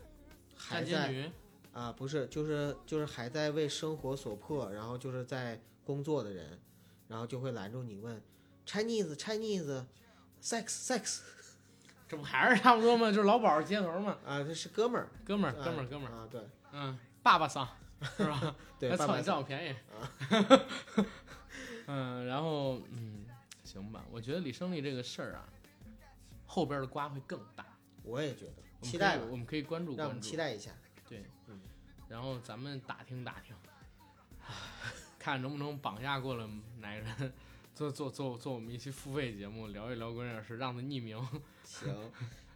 [0.56, 1.30] 还在
[1.78, 6.58] 啊，不是，就是就是还在为生活所迫，然后就是在工作的人，
[7.06, 8.20] 然后就会拦住你问
[8.66, 9.84] Chinese Chinese
[10.42, 11.20] sex sex
[12.08, 13.12] 这不还是差不多吗？
[13.12, 16.40] 就是老鸨街头嘛，啊，这是哥们儿，哥们儿，啊哥们儿，哥们儿，啊，对
[16.72, 17.68] 嗯，爸爸桑
[18.16, 18.56] 是吧？
[18.80, 20.66] 对，爸爸你占我便宜啊。
[21.86, 23.24] 嗯，然后嗯，
[23.62, 25.48] 行吧，我觉得李胜利这个事儿啊，
[26.44, 27.64] 后边的瓜会更大，
[28.02, 30.36] 我也觉得，我们期待吧，我们可以关注让我关注们期。
[30.36, 30.72] 待一下。
[31.08, 31.58] 对，嗯
[32.08, 33.54] 然后咱们打听打听，
[35.18, 36.48] 看能不能绑架过来
[36.80, 37.32] 哪个人，
[37.74, 41.18] 做做做做我们一期付费节目，聊一聊关键事，让他匿名
[41.64, 41.94] 行，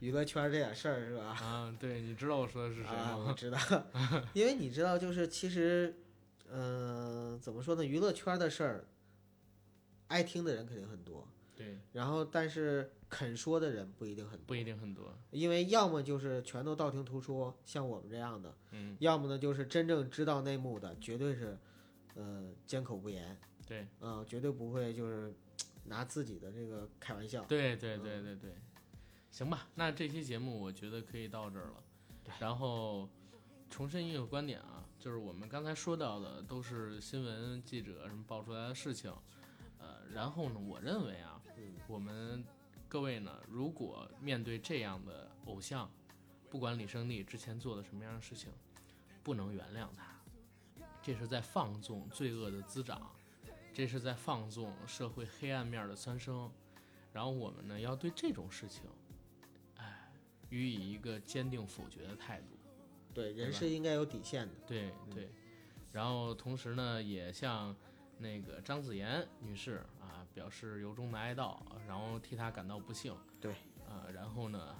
[0.00, 1.24] 娱乐圈这点事儿是吧？
[1.40, 1.76] 啊。
[1.78, 3.34] 对，你知道我说的是谁啊，我吗？
[3.36, 3.58] 知道，
[4.32, 5.94] 因为你知道，就是其实，
[6.50, 7.84] 嗯、怎么说呢？
[7.84, 8.84] 娱乐圈的事儿，
[10.08, 11.28] 爱听的人肯定很多，
[11.62, 14.46] 对，然后但是肯说的人不一定很多。
[14.46, 15.16] 不一定很多。
[15.30, 21.56] 因为要么就是全都道听途说，像我们这样的，嗯，要么呢就是真正知道内幕的，绝对是，
[22.14, 23.38] 呃，缄口不言。
[23.64, 25.32] 对呃，绝对不会就是
[25.84, 27.44] 拿自己的这个开玩笑。
[27.44, 28.50] 对对对对对，
[29.30, 31.84] 行吧，那这期节目我觉得可以到这儿了。
[32.38, 33.08] 然后
[33.70, 39.12] 重申一个观点啊，就是我们刚才说到的都是新闻记者什么爆出来的事情，
[39.78, 41.41] 呃，然后呢，我认为啊，嗯
[41.92, 42.42] 我们
[42.88, 45.90] 各位呢，如果面对这样的偶像，
[46.48, 48.50] 不管李胜利之前做的什么样的事情，
[49.22, 50.18] 不能原谅他，
[51.02, 53.14] 这是在放纵罪恶的滋长，
[53.74, 56.50] 这是在放纵社会黑暗面的蹿升。
[57.12, 58.84] 然后我们呢，要对这种事情，
[59.76, 60.10] 哎，
[60.48, 62.56] 予以一个坚定否决的态度。
[63.12, 64.54] 对，人是应该有底线的。
[64.66, 65.30] 对对，
[65.92, 67.76] 然后同时呢，也向
[68.16, 71.56] 那个张子妍女士啊表示由衷的哀悼，
[71.86, 73.14] 然后替他感到不幸。
[73.40, 73.52] 对，
[73.88, 74.74] 啊，然后呢，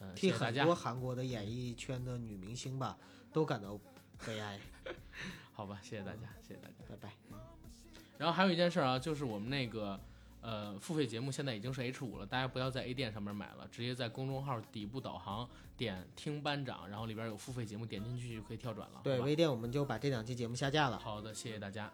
[0.00, 2.96] 呃，替很多，韩国的演艺圈的女明星吧，
[3.32, 3.78] 都感到
[4.24, 4.58] 悲哀。
[5.52, 6.74] 好吧，谢谢大家，谢谢大家。
[6.88, 7.12] 拜拜。
[8.18, 9.98] 然后还有一件事啊，就是我们那个
[10.40, 19.00] 呃付费节目现在已经是 H 五了，大家不要在 A 店上面买了，直接在公众号底部导航点听班长，然后里边有付费节目，点进去就可以跳转了。
[19.02, 20.98] 对，微店我们就把这两期节目下架了。
[20.98, 21.92] 好的，谢谢大家。